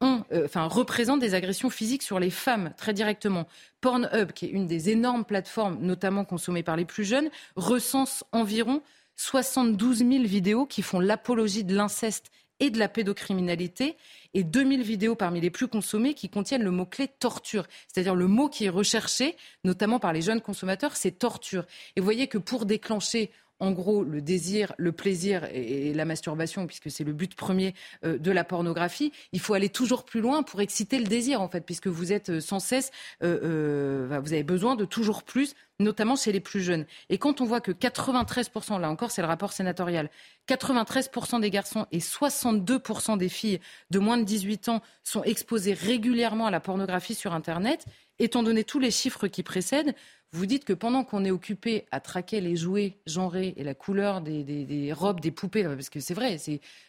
[0.00, 3.46] ont, enfin, représentent des agressions physiques sur les femmes très directement.
[3.80, 8.82] Pornhub, qui est une des énormes plateformes, notamment consommées par les plus jeunes, recense environ
[9.16, 12.30] 72 000 vidéos qui font l'apologie de l'inceste
[12.60, 13.96] et de la pédocriminalité
[14.34, 17.66] et 2000 vidéos parmi les plus consommées qui contiennent le mot-clé torture.
[17.86, 21.64] C'est-à-dire le mot qui est recherché, notamment par les jeunes consommateurs, c'est torture.
[21.94, 23.30] Et vous voyez que pour déclencher
[23.60, 28.18] en gros le désir, le plaisir et, la masturbation, puisque c'est le but premier euh,
[28.18, 31.62] de la pornographie, il faut aller toujours plus loin pour exciter le désir, en fait,
[31.62, 32.90] puisque vous êtes euh, sans cesse,
[33.22, 36.86] euh, vous avez besoin de toujours plus, notamment chez les plus jeunes.
[37.08, 40.10] Et quand on voit que 93%, là encore c'est le rapport sénatorial,
[40.48, 46.46] 93% des garçons et 62% des filles de moins de 18 ans sont exposés régulièrement
[46.46, 47.84] à la pornographie sur Internet,
[48.18, 49.94] étant donné tous les chiffres qui précèdent,
[50.32, 54.20] vous dites que pendant qu'on est occupé à traquer les jouets genrés et la couleur
[54.20, 56.36] des, robes, des poupées, parce que c'est vrai,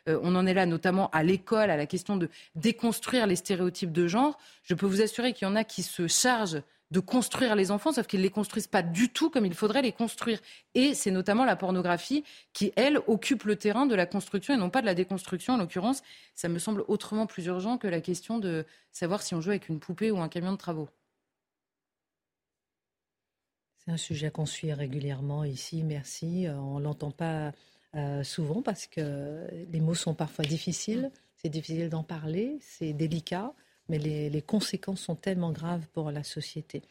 [0.10, 3.94] euh, on en est là notamment à l'école, à la question de déconstruire les stéréotypes
[3.94, 6.62] de genre, je peux vous assurer qu'il y en a qui se chargent
[6.92, 9.84] de construire les enfants, sauf qu'ils ne les construisent pas du tout comme il faudrait
[9.84, 10.40] les construire.
[10.74, 14.72] Et c'est notamment la pornographie qui, elle, occupe le terrain de la construction et non
[14.72, 15.54] pas de la déconstruction.
[15.54, 16.02] En l'occurrence,
[16.34, 19.70] ça me semble autrement plus urgent que la question de savoir si on joue avec
[19.70, 20.90] une poupée ou un camion de travaux.
[23.90, 26.46] C'est un sujet qu'on suit régulièrement ici, merci.
[26.46, 27.54] Euh, on ne l'entend pas
[27.96, 31.10] euh, souvent parce que les mots sont parfois difficiles.
[31.38, 33.52] C'est difficile d'en parler, c'est délicat,
[33.88, 36.84] mais les, conséquences sont tellement graves pour la société.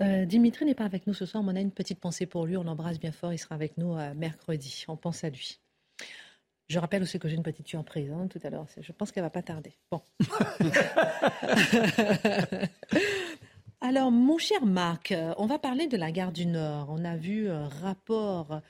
[0.00, 2.46] Euh, Dimitri n'est pas avec nous ce soir, mais on a une petite pensée pour
[2.46, 2.56] lui.
[2.56, 3.34] On l'embrasse bien fort.
[3.34, 4.86] Il sera avec nous mercredi.
[4.88, 5.60] On pense à lui.
[6.68, 8.64] Je rappelle aussi que j'ai une petite surprise hein, tout à l'heure.
[8.80, 9.74] Je pense qu'elle va pas tarder.
[9.90, 10.00] Bon.
[13.88, 16.88] Alors, mon cher Marc, euh, on va parler de la gare du Nord.
[16.90, 18.60] On a vu un rapport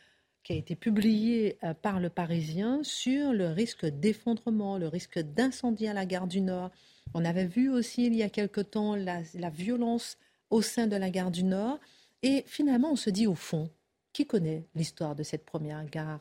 [0.42, 5.88] qui a été publié euh, par le Parisien sur le risque d'effondrement, le risque d'incendie
[5.88, 6.70] à la gare du Nord.
[7.14, 10.18] On avait vu aussi il y a quelque temps la, violence
[10.50, 11.78] au sein de la gare du Nord.
[12.22, 13.70] Et finalement, on se dit au fond,
[14.12, 16.20] qui connaît l'histoire de cette première gare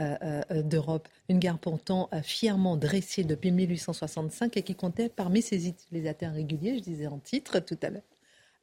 [0.00, 1.08] euh, d'Europe?
[1.28, 6.82] Une gare pourtant fièrement dressée depuis 1865 et qui comptait parmi ses utilisateurs réguliers, je
[6.82, 8.02] disais en titre tout à l'heure,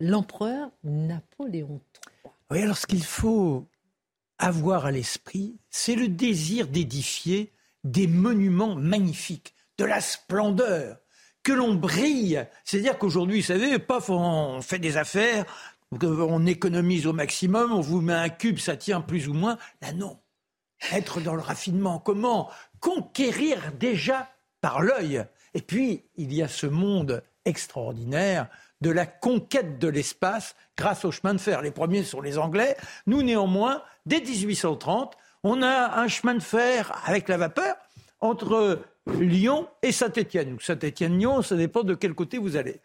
[0.02, 2.34] l'empereur Napoléon III.
[2.50, 3.68] Oui, alors ce qu'il faut
[4.40, 10.98] avoir à l'esprit, c'est le désir d'édifier des monuments magnifiques, de la splendeur,
[11.44, 12.46] que l'on brille.
[12.66, 15.46] C'est-à-dire qu'aujourd'hui, vous savez, paf, on fait des affaires,
[16.02, 19.58] on économise au maximum, on vous met un cube, ça tient plus ou moins.
[19.82, 20.20] Là, non.
[20.92, 22.00] Être dans le raffinement.
[22.00, 22.50] Comment
[22.80, 24.32] Conquérir déjà
[24.62, 25.26] par l'œil.
[25.54, 28.48] Et puis, il y a ce monde extraordinaire
[28.82, 31.62] de la conquête de l'espace grâce au chemin de fer.
[31.62, 32.76] Les premiers sont les Anglais.
[33.06, 37.76] Nous, néanmoins, dès 1830, on a un chemin de fer avec la vapeur
[38.20, 40.58] entre Lyon et Saint-Étienne.
[40.60, 42.80] Saint-Étienne-Lyon, ça dépend de quel côté vous allez.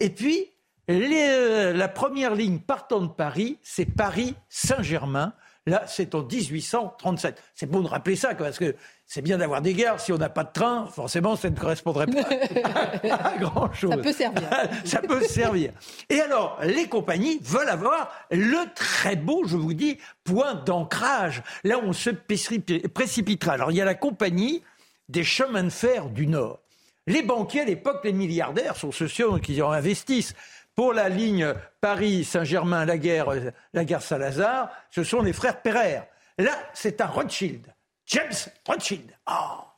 [0.00, 0.50] Et puis,
[0.88, 5.34] euh, la première ligne partant de Paris, c'est Paris-Saint-Germain.
[5.66, 7.42] Là, c'est en 1837.
[7.54, 8.74] C'est bon de rappeler ça, parce que
[9.06, 10.00] c'est bien d'avoir des gares.
[10.00, 12.20] Si on n'a pas de train, forcément, ça ne correspondrait pas
[13.10, 13.90] à, grand-chose.
[13.90, 14.48] Ça peut servir.
[14.84, 15.72] ça peut servir.
[16.08, 21.42] Et alors, les compagnies veulent avoir le très beau, je vous dis, point d'ancrage.
[21.64, 23.52] Là on se précipitera.
[23.52, 24.62] Alors, il y a la compagnie
[25.10, 26.60] des chemins de fer du Nord.
[27.06, 29.08] Les banquiers, à l'époque, les milliardaires sont ceux
[29.40, 30.34] qui en investissent.
[30.80, 31.52] Pour la ligne
[31.82, 33.26] Paris-Saint-Germain, la guerre,
[33.74, 36.06] la guerre Salazar, ce sont les frères Pereire.
[36.38, 37.66] Là, c'est un Rothschild.
[38.06, 38.32] James
[38.66, 39.14] Rothschild.
[39.26, 39.74] Ah,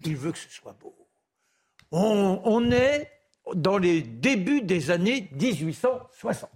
[0.00, 0.96] il veut que ce soit beau.
[1.92, 3.10] On, est
[3.56, 6.48] dans les débuts des années 1860.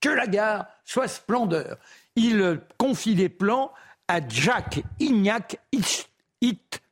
[0.00, 1.78] Que la gare soit splendeur.
[2.16, 3.72] Il confie les plans
[4.08, 5.60] à Jacques Ignac
[6.40, 6.82] It,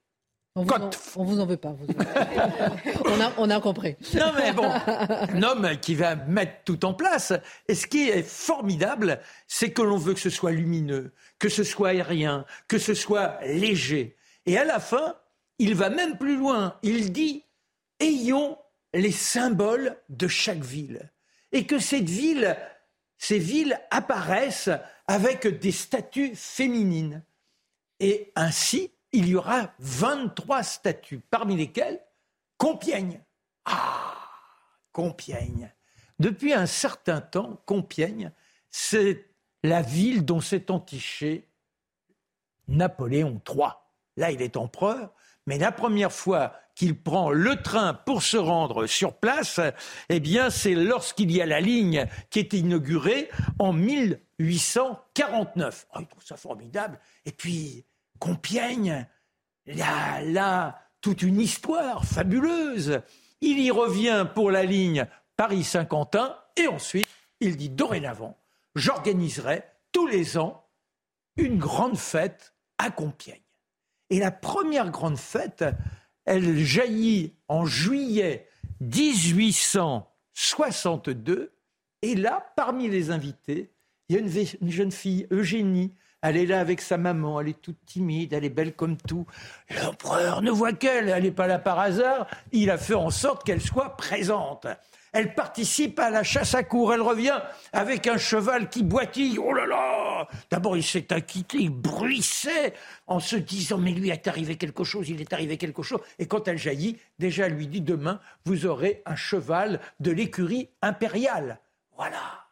[0.56, 1.74] on vous, en, vous en veut pas.
[3.04, 3.96] on, a, on, a, compris.
[4.14, 7.32] Non, mais bon, un homme qui va mettre tout en place.
[7.66, 11.64] Et ce qui est formidable, c'est que l'on veut que ce soit lumineux, que ce
[11.64, 14.16] soit aérien, que ce soit léger.
[14.46, 15.16] Et à la fin,
[15.58, 16.78] il va même plus loin.
[16.82, 17.44] Il dit
[17.98, 18.56] ayons
[18.92, 21.10] les symboles de chaque ville.
[21.50, 22.56] Et que cette ville,
[23.18, 24.70] ces villes apparaissent
[25.08, 27.24] avec des statues féminines.
[27.98, 32.00] Et ainsi, il y aura 23 statues, parmi lesquelles
[32.58, 33.22] Compiègne.
[33.64, 34.14] Ah,
[34.92, 35.72] Compiègne.
[36.18, 38.32] Depuis un certain temps, Compiègne,
[38.70, 39.30] c'est
[39.62, 41.48] la ville dont s'est entiché
[42.66, 43.68] Napoléon III.
[44.16, 45.12] Là, il est empereur,
[45.46, 49.60] mais la première fois qu'il prend le train pour se rendre sur place,
[50.08, 55.86] eh bien, c'est lorsqu'il y a la ligne qui est inaugurée en 1849.
[55.94, 56.98] Oh, il trouve ça formidable.
[57.26, 57.84] Et puis,
[58.18, 59.06] Compiègne,
[59.66, 63.00] là, là, toute une histoire fabuleuse.
[63.40, 65.06] Il y revient pour la ligne
[65.36, 67.06] Paris-Saint-Quentin et ensuite,
[67.40, 68.38] il dit dorénavant,
[68.74, 69.62] j'organiserai
[69.92, 70.66] tous les ans
[71.36, 73.42] une grande fête à Compiègne.
[74.10, 75.64] Et la première grande fête,
[76.24, 78.48] elle jaillit en juillet
[78.80, 81.52] 1862.
[82.02, 83.74] Et là, parmi les invités,
[84.08, 84.22] il y a
[84.60, 85.94] une jeune fille, Eugénie,
[86.24, 89.26] elle est là avec sa maman, elle est toute timide, elle est belle comme tout.
[89.82, 93.44] L'empereur ne voit qu'elle, elle n'est pas là par hasard, il a fait en sorte
[93.44, 94.66] qu'elle soit présente.
[95.12, 97.38] Elle participe à la chasse à cour, elle revient
[97.74, 99.38] avec un cheval qui boitille.
[99.38, 102.72] Oh là là D'abord, il s'est acquitté, il bruissait
[103.06, 106.00] en se disant Mais lui est arrivé quelque chose, il est arrivé quelque chose.
[106.18, 110.70] Et quand elle jaillit, déjà, elle lui dit Demain, vous aurez un cheval de l'écurie
[110.80, 111.60] impériale.
[111.98, 112.46] Voilà.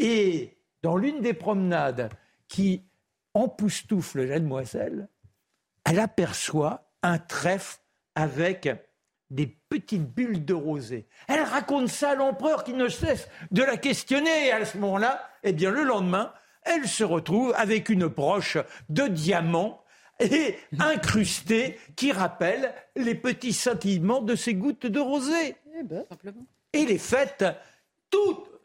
[0.00, 2.10] Et dans l'une des promenades
[2.48, 2.82] qui
[3.44, 5.08] époustoufle la demoiselle,
[5.84, 7.78] elle aperçoit un trèfle
[8.14, 8.68] avec
[9.30, 11.06] des petites bulles de rosée.
[11.28, 14.46] Elle raconte ça à l'empereur qui ne cesse de la questionner.
[14.46, 16.32] Et à ce moment-là, eh bien, le lendemain,
[16.62, 18.58] elle se retrouve avec une broche
[18.88, 19.82] de diamants
[20.18, 25.56] et incrustée qui rappelle les petits scintillements de ces gouttes de rosée.
[25.78, 26.04] Eh ben,
[26.72, 27.44] et les fêtes,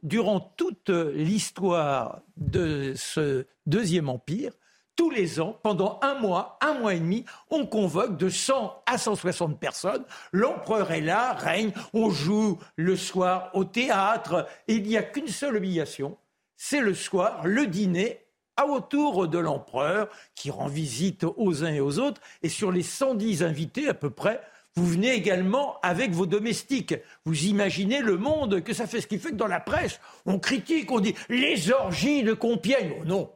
[0.04, 4.52] durant toute l'histoire de ce deuxième empire,
[4.96, 8.98] tous les ans, pendant un mois, un mois et demi, on convoque de 100 à
[8.98, 10.04] 160 personnes.
[10.32, 14.48] L'empereur est là, règne, on joue le soir au théâtre.
[14.68, 16.18] Et il n'y a qu'une seule obligation,
[16.56, 18.20] c'est le soir, le dîner
[18.58, 22.22] à autour de l'empereur qui rend visite aux uns et aux autres.
[22.44, 24.42] Et sur les 110 invités à peu près,
[24.76, 26.96] vous venez également avec vos domestiques.
[27.26, 29.02] Vous imaginez le monde que ça fait.
[29.02, 32.94] Ce qui fait que dans la presse, on critique, on dit les orgies de Compiègne.
[33.02, 33.32] Oh non,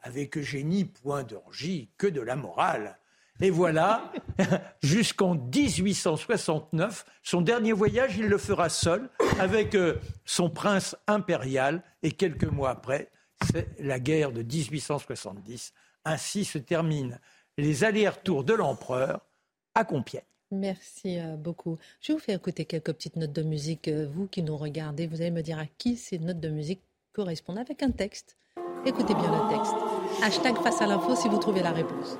[0.00, 2.98] avec Eugénie, point d'orgie, que de la morale.
[3.40, 4.12] Et voilà,
[4.82, 9.94] jusqu'en 1869, son dernier voyage, il le fera seul, avec euh,
[10.24, 13.12] son prince impérial, et quelques mois après,
[13.52, 15.72] c'est la guerre de 1870.
[16.04, 17.16] Ainsi se terminent
[17.58, 19.20] les allers-retours de l'empereur
[19.74, 20.24] à Compiègne.
[20.50, 21.78] Merci euh, beaucoup.
[22.00, 23.88] Je vais vous faire écouter quelques petites notes de musique.
[23.88, 26.80] Euh, vous qui nous regardez, vous allez me dire à qui ces notes de musique
[27.12, 28.36] correspondent avec un texte.
[28.86, 29.74] Écoutez bien le texte.
[30.22, 32.16] Hashtag face à l'info si vous trouvez la réponse.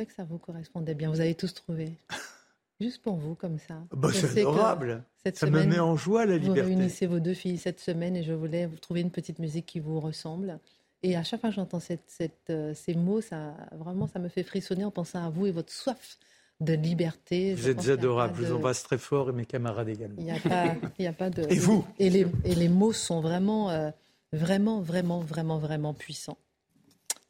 [0.00, 1.10] Trouvais que ça vous correspondait bien.
[1.10, 1.92] Vous avez tous trouvé.
[2.80, 3.74] Juste pour vous, comme ça.
[3.92, 5.04] Bah, c'est adorable.
[5.34, 6.62] ça me met en joie, la liberté.
[6.62, 9.66] Vous réunissez vos deux filles cette semaine et je voulais vous trouver une petite musique
[9.66, 10.58] qui vous ressemble.
[11.02, 14.28] Et à chaque fois que j'entends cette, cette, euh, ces mots, ça, vraiment, ça me
[14.28, 16.18] fait frissonner en pensant à vous et votre soif
[16.60, 17.54] de liberté.
[17.54, 20.16] Vous êtes adorables, je vous embrasse très fort et mes camarades également.
[20.18, 21.42] Il n'y a, pas, il a pas de...
[21.50, 23.90] Et vous et les, et les mots sont vraiment, euh,
[24.32, 26.38] vraiment, vraiment, vraiment, vraiment puissants.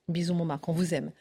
[0.09, 1.13] Bisous, mon Marc, on vous aime.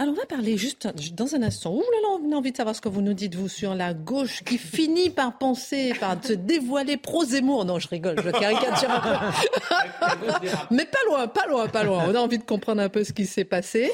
[0.00, 1.74] Alors, on va parler juste dans un instant.
[1.74, 3.74] Ouh là là, on a envie de savoir ce que vous nous dites, vous, sur
[3.74, 7.64] la gauche qui finit par penser, par se dévoiler pro-Zemmour.
[7.64, 10.46] Non, je rigole, je caricature un peu.
[10.70, 12.04] Mais pas loin, pas loin, pas loin.
[12.08, 13.90] On a envie de comprendre un peu ce qui s'est passé.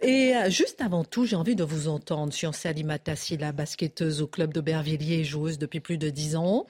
[0.00, 4.22] Et euh, juste avant tout, j'ai envie de vous entendre sur Salima Tassi, la basketteuse
[4.22, 6.66] au club d'Aubervilliers, joueuse depuis plus de dix ans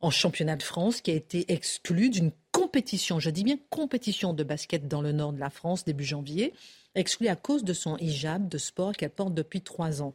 [0.00, 4.42] en championnat de France, qui a été exclue d'une compétition, je dis bien compétition de
[4.44, 6.54] basket dans le nord de la France début janvier
[6.94, 10.14] exclue à cause de son hijab de sport qu'elle porte depuis trois ans.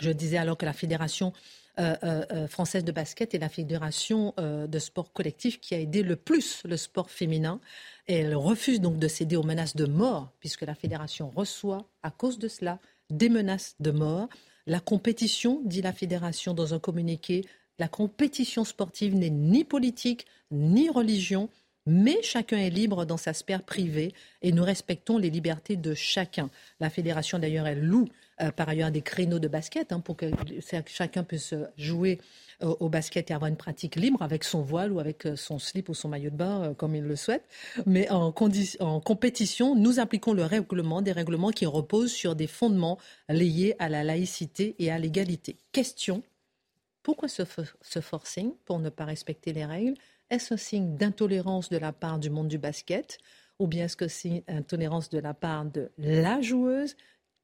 [0.00, 1.32] Je disais alors que la Fédération
[1.78, 6.02] euh, euh, euh, française de basket est la fédération de sport collectif qui a aidé
[6.02, 7.60] le plus le sport féminin.
[8.06, 12.38] Elle refuse donc de céder aux menaces de mort, puisque la fédération reçoit, à cause
[12.38, 12.78] de cela,
[13.08, 14.28] des menaces de mort.
[14.66, 17.44] La compétition, dit la fédération dans un communiqué,
[17.78, 21.48] la compétition sportive n'est ni politique ni religion,
[21.86, 24.12] mais chacun est libre dans sa sphère privée
[24.42, 26.50] et nous respectons les libertés de chacun.
[26.78, 28.06] La fédération, d'ailleurs, elle loue
[28.40, 30.26] euh, par ailleurs des créneaux de basket hein, pour que
[30.86, 32.20] chacun puisse jouer
[32.62, 35.58] euh, au basket et avoir une pratique libre avec son voile ou avec euh, son
[35.58, 37.44] slip ou son maillot de bain comme il le souhaite.
[37.86, 43.74] Mais en, compétition, nous appliquons le règlement, des règlements qui reposent sur des fondements liés
[43.78, 45.56] à la laïcité et à l'égalité.
[45.72, 46.22] Question
[47.02, 49.94] pourquoi ce forcing pour ne pas respecter les règles?
[50.30, 53.18] Est-ce un signe d'intolérance de la part du monde du basket
[53.58, 56.96] ou bien est-ce que c'est intolérance de la part de la joueuse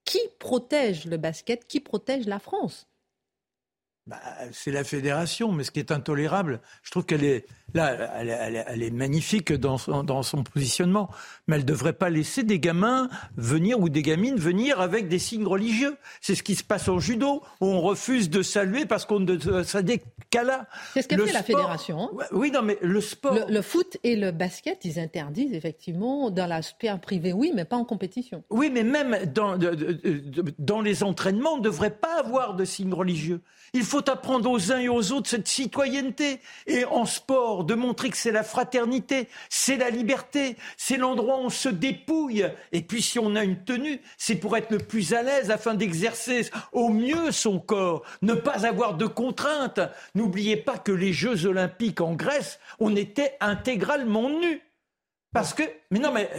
[0.05, 2.89] qui protège le basket, qui protège la France?
[4.07, 4.20] Bah,
[4.52, 7.44] c'est la fédération, mais ce qui est intolérable, je trouve qu'elle est
[7.74, 11.11] là, elle, est magnifique dans son, dans son positionnement,
[11.46, 15.18] mais elle ne devrait pas laisser des gamins venir ou des gamines venir avec des
[15.18, 15.96] signes religieux.
[16.20, 19.62] C'est ce qui se passe en judo, où on refuse de saluer parce qu'on ne
[19.64, 19.82] ça
[20.30, 22.11] qu'à C'est ce qu'a fait la fédération.
[22.32, 23.36] Oui, non, mais le sport.
[23.48, 27.76] Le, foot et le basket, ils interdisent effectivement dans la sphère privée, oui, mais pas
[27.76, 28.44] en compétition.
[28.50, 29.59] Oui, mais même dans,
[30.59, 33.42] dans les entraînements, on ne devrait pas avoir de signes religieux.
[33.72, 36.40] Il faut apprendre aux uns et aux autres cette citoyenneté.
[36.66, 41.47] Et en sport, de montrer que c'est la fraternité, c'est la liberté, c'est l'endroit où
[41.47, 42.47] on se dépouille.
[42.72, 45.74] Et puis si on a une tenue, c'est pour être le plus à l'aise afin
[45.74, 49.80] d'exercer au mieux son corps, ne pas avoir de contraintes.
[50.14, 54.65] N'oubliez pas que les Jeux olympiques en Grèce, on était intégralement nus.
[55.37, 56.30] Parce que, mais non, mais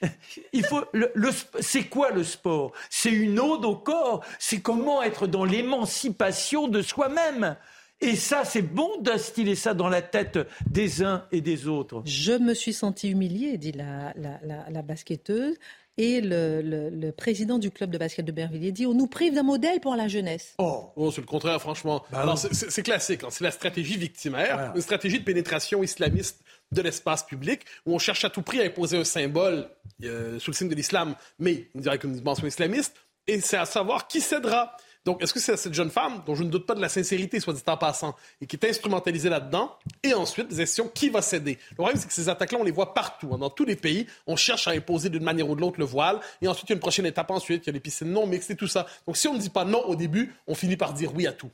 [0.54, 0.82] il faut.
[0.94, 1.12] Le,
[1.60, 2.72] c'est quoi le sport?
[2.88, 4.24] C'est une ode au corps.
[4.38, 7.56] C'est comment être dans l'émancipation de soi-même.
[8.00, 10.38] Et ça, c'est bon d'instiller ça dans la tête
[10.70, 12.00] des uns et des autres.
[12.06, 15.56] Je me suis sentie humiliée, dit la, la, basketteuse.
[15.98, 19.80] Et le, président du club de basket de Bervilliers dit on nous prive d'un modèle
[19.80, 20.54] pour la jeunesse.
[20.56, 22.02] Oh, oh c'est le contraire, franchement.
[22.12, 23.24] Bah c'est classique.
[23.24, 23.28] Hein.
[23.30, 26.42] C'est la stratégie victimaire, une stratégie de pénétration islamiste
[26.72, 29.68] de l'espace public, où on cherche à tout prix à imposer un symbole
[30.04, 32.94] euh, sous le signe de l'islam, mais on dirait qu'une dimension islamiste,
[33.26, 34.76] et c'est à savoir qui cédera.
[35.04, 37.40] Donc, est-ce que c'est cette jeune femme, dont je ne doute pas de la sincérité,
[37.40, 41.22] soit dit en passant, et qui est instrumentalisée là-dedans, et ensuite, des questions, qui va
[41.22, 41.58] céder?
[41.70, 43.30] Le problème, c'est que ces attaques-là, on les voit partout.
[43.32, 43.38] Hein.
[43.38, 46.20] Dans tous les pays, on cherche à imposer d'une manière ou de l'autre le voile,
[46.42, 48.26] et ensuite, il y a une prochaine étape ensuite, il y a les piscines non
[48.26, 48.86] mixtes et tout ça.
[49.06, 51.32] Donc, si on ne dit pas non au début, on finit par dire oui à
[51.32, 51.50] tout.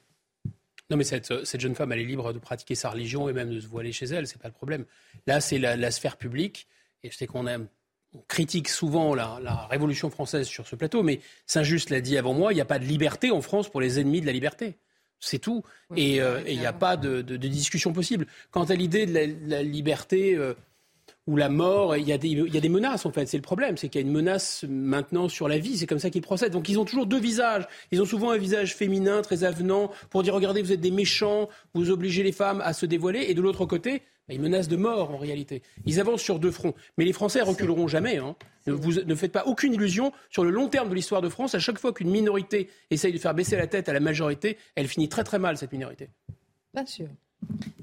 [0.91, 3.51] Non, mais cette, cette, jeune femme, elle est libre de pratiquer sa religion et même
[3.51, 4.85] de se voiler chez elle, c'est pas le problème.
[5.26, 6.68] Là, c'est la, sphère publique,
[7.03, 7.47] et je sais qu'on
[8.28, 12.57] critique souvent la, Révolution française sur ce plateau, mais Saint-Just l'a dit avant moi, il
[12.57, 14.76] n'y a pas de liberté en France pour les ennemis de la liberté.
[15.20, 15.64] C'est tout.
[15.97, 18.26] et euh, il n'y a pas de, discussion possible.
[18.51, 20.55] Quant à l'idée de la, liberté, euh,
[21.27, 23.27] ou la mort, il y, a des, il y a des menaces en fait.
[23.27, 25.79] C'est le problème, c'est qu'il y a une menace maintenant sur la vie.
[25.79, 26.53] C'est comme ça qu'ils procèdent.
[26.53, 27.66] Donc ils ont toujours deux visages.
[27.93, 31.49] Ils ont souvent un visage féminin très avenant pour dire regardez, vous êtes des méchants,
[31.72, 33.25] vous obligez les femmes à se dévoiler.
[33.29, 35.62] Et de l'autre côté, bah, ils menacent de mort en réalité.
[35.87, 36.75] Ils avancent sur deux fronts.
[36.99, 38.18] Mais les Français reculeront jamais.
[38.18, 38.37] Hein.
[38.66, 41.55] Ne, vous, ne faites pas aucune illusion sur le long terme de l'histoire de France.
[41.55, 44.89] À chaque fois qu'une minorité essaye de faire baisser la tête à la majorité, elle
[44.89, 46.11] finit très très mal cette minorité.
[46.75, 47.09] Bien sûr.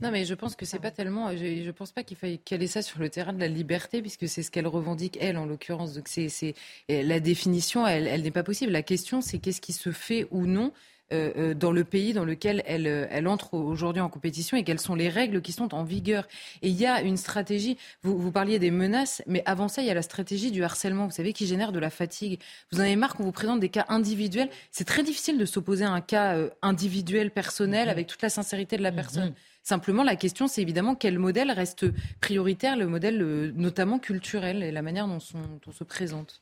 [0.01, 1.35] Non, mais je pense que c'est pas tellement.
[1.35, 4.27] Je, ne pense pas qu'il faille caler ça sur le terrain de la liberté, puisque
[4.27, 5.93] c'est ce qu'elle revendique elle, en l'occurrence.
[5.93, 6.55] Donc c'est
[6.89, 8.71] la définition, elle, elle n'est pas possible.
[8.71, 10.71] La question, c'est qu'est-ce qui se fait ou non
[11.11, 14.79] euh, euh, dans le pays dans lequel elle, elle entre aujourd'hui en compétition et quelles
[14.79, 16.25] sont les règles qui sont en vigueur.
[16.61, 19.87] Et il y a une stratégie, vous, vous parliez des menaces, mais avant ça, il
[19.89, 22.39] y a la stratégie du harcèlement, vous savez, qui génère de la fatigue.
[22.71, 24.49] Vous en avez marre qu'on vous présente des cas individuels.
[24.71, 27.91] C'est très difficile de s'opposer à un cas euh, individuel, personnel, mmh.
[27.91, 28.95] avec toute la sincérité de la mmh.
[28.95, 29.33] personne.
[29.63, 31.85] Simplement, la question, c'est évidemment quel modèle reste
[32.19, 35.19] prioritaire, le modèle euh, notamment culturel et la manière dont,
[35.67, 36.41] on se présente.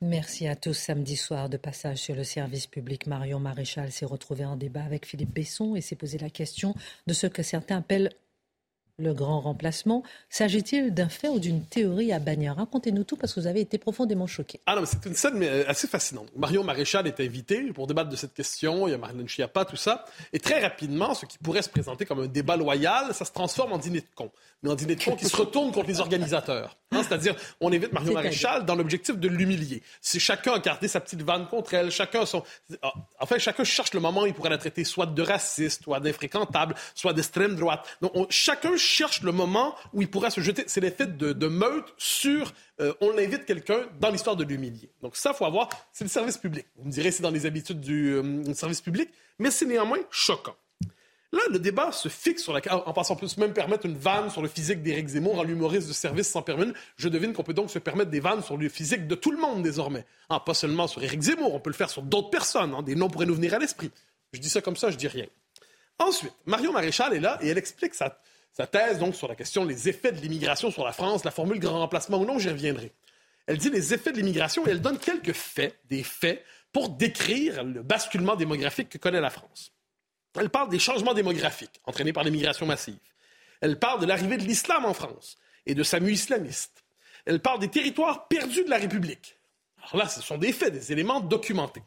[0.00, 0.74] Merci à tous.
[0.74, 5.06] Samedi soir, de passage sur le service public, Marion Maréchal s'est retrouvée en débat avec
[5.06, 6.74] Philippe Besson et s'est posé la question
[7.06, 8.12] de ce que certains appellent
[8.98, 10.02] le grand remplacement.
[10.28, 12.56] S'agit-il d'un fait ou d'une théorie à bannir?
[12.56, 14.60] Racontez-nous tout parce que vous avez été profondément choqué.
[14.66, 16.28] Ah non, c'est une scène euh, assez fascinante.
[16.36, 18.88] Marion Maréchal est invitée pour débattre de cette question.
[18.88, 20.04] Il y a Marlène Schiappa, tout ça.
[20.32, 23.72] Et très rapidement, ce qui pourrait se présenter comme un débat loyal, ça se transforme
[23.72, 24.30] en dîner de con.
[24.62, 26.76] Mais en dîner de con qui se retourne contre les organisateurs.
[26.90, 29.82] Hein, c'est-à-dire, on évite Marion Maréchal dans l'objectif de l'humilier.
[30.00, 32.42] Si chacun a gardé sa petite vanne contre elle, chacun son...
[32.82, 35.84] Ah, en fait, chacun cherche le moment où il pourrait la traiter soit de raciste,
[35.84, 37.86] soit d'infréquentable, soit d'extrême droite.
[38.00, 40.64] Donc, chacun cherche le moment où il pourrait se jeter.
[40.66, 44.90] C'est l'effet de, de meute sur euh, on invite quelqu'un dans l'histoire de l'humilier.
[45.02, 45.68] Donc ça, faut avoir.
[45.92, 46.66] C'est le service public.
[46.76, 50.56] Vous me direz, c'est dans les habitudes du euh, service public, mais c'est néanmoins choquant.
[51.30, 52.60] Là, le débat se fixe sur la.
[52.88, 55.86] En passant, on peut même permettre une vanne sur le physique d'Éric Zemmour en l'humoriste
[55.86, 56.72] de service sans permis.
[56.96, 59.36] Je devine qu'on peut donc se permettre des vannes sur le physique de tout le
[59.36, 60.06] monde désormais.
[60.30, 62.74] Ah, pas seulement sur Éric Zemmour, on peut le faire sur d'autres personnes.
[62.74, 62.82] Hein.
[62.82, 63.90] Des noms pourraient nous venir à l'esprit.
[64.32, 65.26] Je dis ça comme ça, je dis rien.
[65.98, 68.18] Ensuite, Marion Maréchal est là et elle explique sa,
[68.66, 71.78] thèse donc sur la question des effets de l'immigration sur la France, la formule grand
[71.78, 72.92] remplacement ou non, j'y reviendrai.
[73.46, 77.64] Elle dit les effets de l'immigration et elle donne quelques faits, des faits, pour décrire
[77.64, 79.72] le basculement démographique que connaît la France.
[80.38, 82.98] Elle parle des changements démographiques entraînés par l'immigration massive.
[83.60, 85.36] Elle parle de l'arrivée de l'islam en France
[85.66, 86.84] et de sa mue islamiste.
[87.24, 89.38] Elle parle des territoires perdus de la République.
[89.78, 91.82] Alors là, ce sont des faits, des éléments documentés.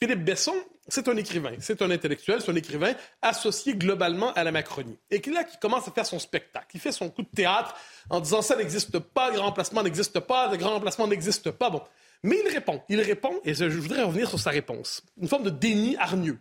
[0.00, 0.54] Philippe Besson,
[0.88, 4.98] c'est un écrivain, c'est un intellectuel, c'est un écrivain associé globalement à la Macronie.
[5.10, 7.74] Et qui là, qui commence à faire son spectacle, il fait son coup de théâtre
[8.10, 11.70] en disant ça n'existe pas, le grand remplacement n'existe pas, le grand remplacement n'existe pas.
[11.70, 11.82] Bon.
[12.22, 15.02] Mais il répond, il répond, et je voudrais revenir sur sa réponse.
[15.20, 16.38] Une forme de déni hargneux.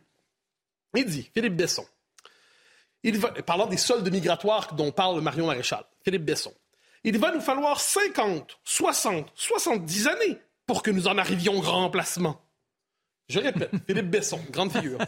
[0.96, 1.86] Il dit, Philippe Besson,
[3.04, 6.54] il va, parlant des soldes migratoires dont parle Marion Maréchal, Philippe Besson,
[7.04, 11.82] il va nous falloir 50, 60, 70 années pour que nous en arrivions au grand
[11.82, 12.42] remplacement.
[13.30, 15.00] Je répète, Philippe Besson, grande figure.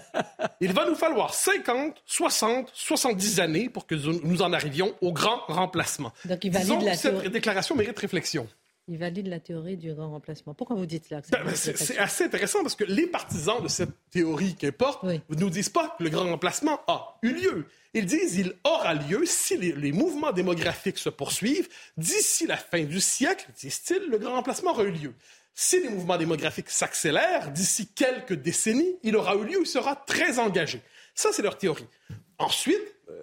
[0.62, 5.42] Il va nous falloir 50, 60, 70 années pour que nous en arrivions au grand
[5.48, 6.12] remplacement.
[6.26, 8.48] Donc il valide la cette déclaration mérite réflexion.
[8.88, 10.54] Il valide la théorie du grand remplacement.
[10.54, 13.90] Pourquoi vous dites cela ben, ben, C'est assez intéressant parce que les partisans de cette
[14.12, 17.66] théorie qu'importe ne nous disent pas que le grand remplacement a eu lieu.
[17.96, 21.68] Ils disent qu'il aura lieu si les, les, mouvements démographiques se poursuivent.
[21.98, 25.14] D'ici la fin du siècle, disent-ils, le grand remplacement aura eu lieu.
[25.58, 30.38] Si les mouvements démographiques s'accélèrent, d'ici quelques décennies, il aura eu lieu, il sera très
[30.38, 30.82] engagé.
[31.16, 31.88] Ça, c'est leur théorie.
[32.38, 33.14] Ensuite, euh,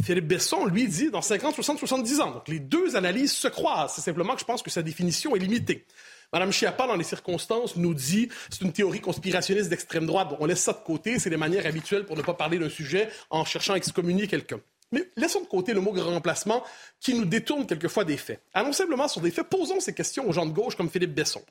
[0.00, 2.30] Philippe Besson, lui, dit dans 50, 60, 70 ans.
[2.30, 3.92] Donc, les deux analyses se croisent.
[3.96, 5.84] C'est simplement que je pense que sa définition est limitée.
[6.32, 10.28] Madame Chiappa, dans les circonstances, nous dit c'est une théorie conspirationniste d'extrême droite.
[10.38, 11.18] on laisse ça de côté.
[11.18, 14.60] C'est les manières habituelles pour ne pas parler d'un sujet en cherchant à excommunier quelqu'un.
[14.92, 16.62] Mais laissons de côté le mot grand remplacement
[17.00, 18.40] qui nous détourne quelquefois des faits.
[18.54, 19.48] Allons simplement sur des faits.
[19.48, 21.42] Posons ces questions aux gens de gauche comme Philippe Besson.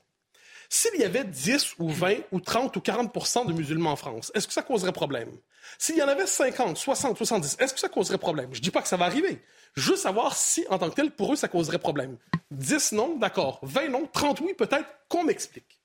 [0.74, 4.47] S'il y avait 10 ou 20 ou 30 ou 40% de musulmans en France, est-ce
[4.47, 5.30] que ça causerait problème?
[5.78, 8.47] S'il y en avait 50, 60, 70, est-ce que ça causerait problème?
[8.53, 9.41] Je ne dis pas que ça va arriver.
[9.76, 12.17] Je veux savoir si, en tant que tel, pour eux, ça causerait problème.
[12.51, 13.59] 10 non, d'accord.
[13.63, 15.82] 20 non, 30 oui, peut-être qu'on m'explique.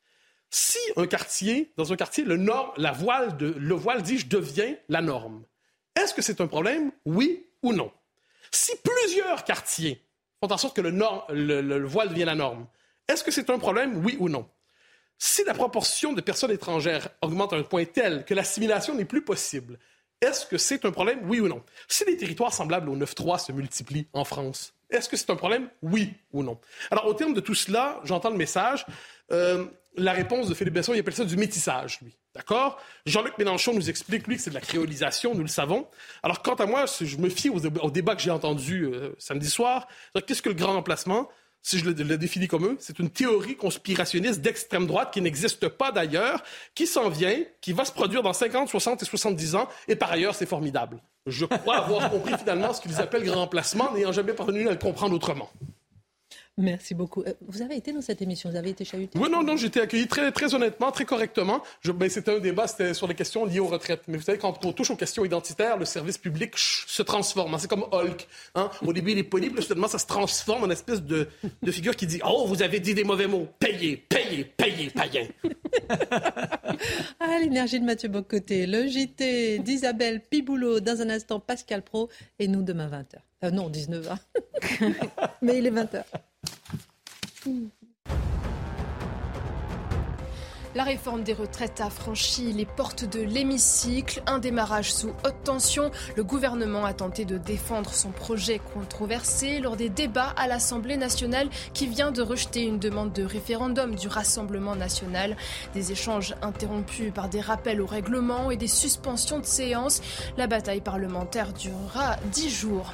[0.51, 2.37] Si un quartier, dans un quartier, le,
[2.93, 5.43] voile de, le voile dit je deviens la norme,
[5.97, 6.93] est-ce que c'est un problème?
[7.05, 7.91] Oui ou non?
[8.53, 10.01] Si plusieurs quartiers
[10.39, 12.69] font en sorte que le, le voile devient la norme,
[13.09, 14.01] est-ce que c'est un problème?
[14.05, 14.49] Oui ou non?
[15.19, 19.23] Si la proportion de personnes étrangères augmente à un point tel que l'assimilation n'est plus
[19.23, 19.79] possible,
[20.21, 21.63] est-ce que c'est un problème, oui ou non?
[21.89, 25.69] Si les territoires semblables au 9-3 se multiplient en France, est-ce que c'est un problème,
[25.83, 26.59] oui ou non?
[26.91, 28.87] Alors, au terme de tout cela, j'entends le message.
[29.33, 32.15] Euh, la réponse de Philippe Besson, il appelle ça du métissage, lui.
[32.35, 32.79] D'accord?
[33.07, 35.87] Jean-Luc Mélenchon nous explique, lui, que c'est de la créolisation, nous le savons.
[36.23, 39.89] Alors, quant à moi, je me fie au, débat que j'ai entendu euh, samedi soir.
[40.27, 41.29] Qu'est-ce que le grand remplacement?
[41.67, 45.91] Si je le, définis comme eux, c'est une théorie conspirationniste d'extrême droite qui n'existe pas
[45.91, 46.45] d'ailleurs,
[46.77, 50.13] qui s'en vient, qui va se produire dans 50, 60 et 70 ans, et par
[50.13, 51.03] ailleurs, c'est formidable.
[51.27, 54.79] Je crois avoir compris finalement ce qu'ils appellent grand remplacement, n'ayant jamais parvenu à le
[54.79, 55.51] comprendre autrement.
[56.59, 57.23] Merci beaucoup.
[57.23, 59.67] Euh, vous avez été dans cette émission, vous avez été chahuté Oui, non, non, j'ai
[59.67, 61.63] été accueilli très, très honnêtement, très correctement.
[61.85, 64.05] Ben, c'était un débat, c'était sur les questions liées aux retraites.
[64.09, 67.53] Mais vous savez, quand on touche aux questions identitaires, le service public se transforme.
[67.53, 67.59] Hein.
[67.59, 68.27] C'est comme Hulk.
[68.55, 68.71] Hein.
[68.85, 71.29] Au début, il est poli, puis soudainement, ça se transforme en une espèce de,
[71.63, 73.49] de, figure qui dit Oh, vous avez dit des mauvais mots.
[73.59, 75.31] Payez, payez, payez, payez.
[77.21, 82.49] ah, l'énergie de Mathieu Bocoté, le JT d'Isabelle Piboulot, dans un instant, Pascal Pro, et
[82.49, 83.19] nous demain 20h.
[83.45, 84.17] Euh, non, 19h.
[85.43, 86.03] Mais il est 20h.
[87.47, 87.86] Mm.
[90.77, 95.91] La réforme des retraites a franchi les portes de l'hémicycle, un démarrage sous haute tension.
[96.17, 101.49] Le gouvernement a tenté de défendre son projet controversé lors des débats à l'Assemblée nationale
[101.73, 105.39] qui vient de rejeter une demande de référendum du Rassemblement national.
[105.73, 110.03] Des échanges interrompus par des rappels au règlement et des suspensions de séance.
[110.37, 112.93] La bataille parlementaire durera dix jours.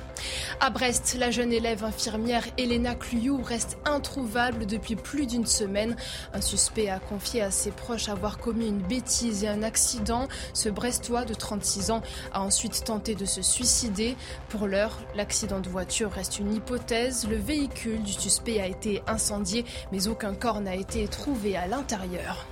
[0.61, 5.97] À Brest, la jeune élève infirmière Elena Cluyou reste introuvable depuis plus d'une semaine.
[6.33, 10.28] Un suspect a confié à ses proches avoir commis une bêtise et un accident.
[10.54, 12.02] Ce Brestois de 36 ans
[12.32, 14.16] a ensuite tenté de se suicider.
[14.48, 17.26] Pour l'heure, l'accident de voiture reste une hypothèse.
[17.28, 22.46] Le véhicule du suspect a été incendié, mais aucun corps n'a été trouvé à l'intérieur.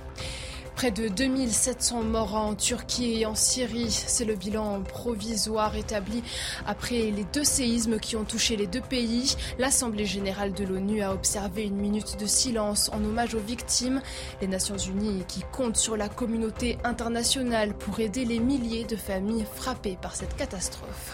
[0.75, 6.23] Près de 2700 morts en Turquie et en Syrie, c'est le bilan provisoire établi
[6.65, 9.35] après les deux séismes qui ont touché les deux pays.
[9.59, 14.01] L'Assemblée générale de l'ONU a observé une minute de silence en hommage aux victimes.
[14.41, 19.45] Les Nations unies qui comptent sur la communauté internationale pour aider les milliers de familles
[19.55, 21.13] frappées par cette catastrophe.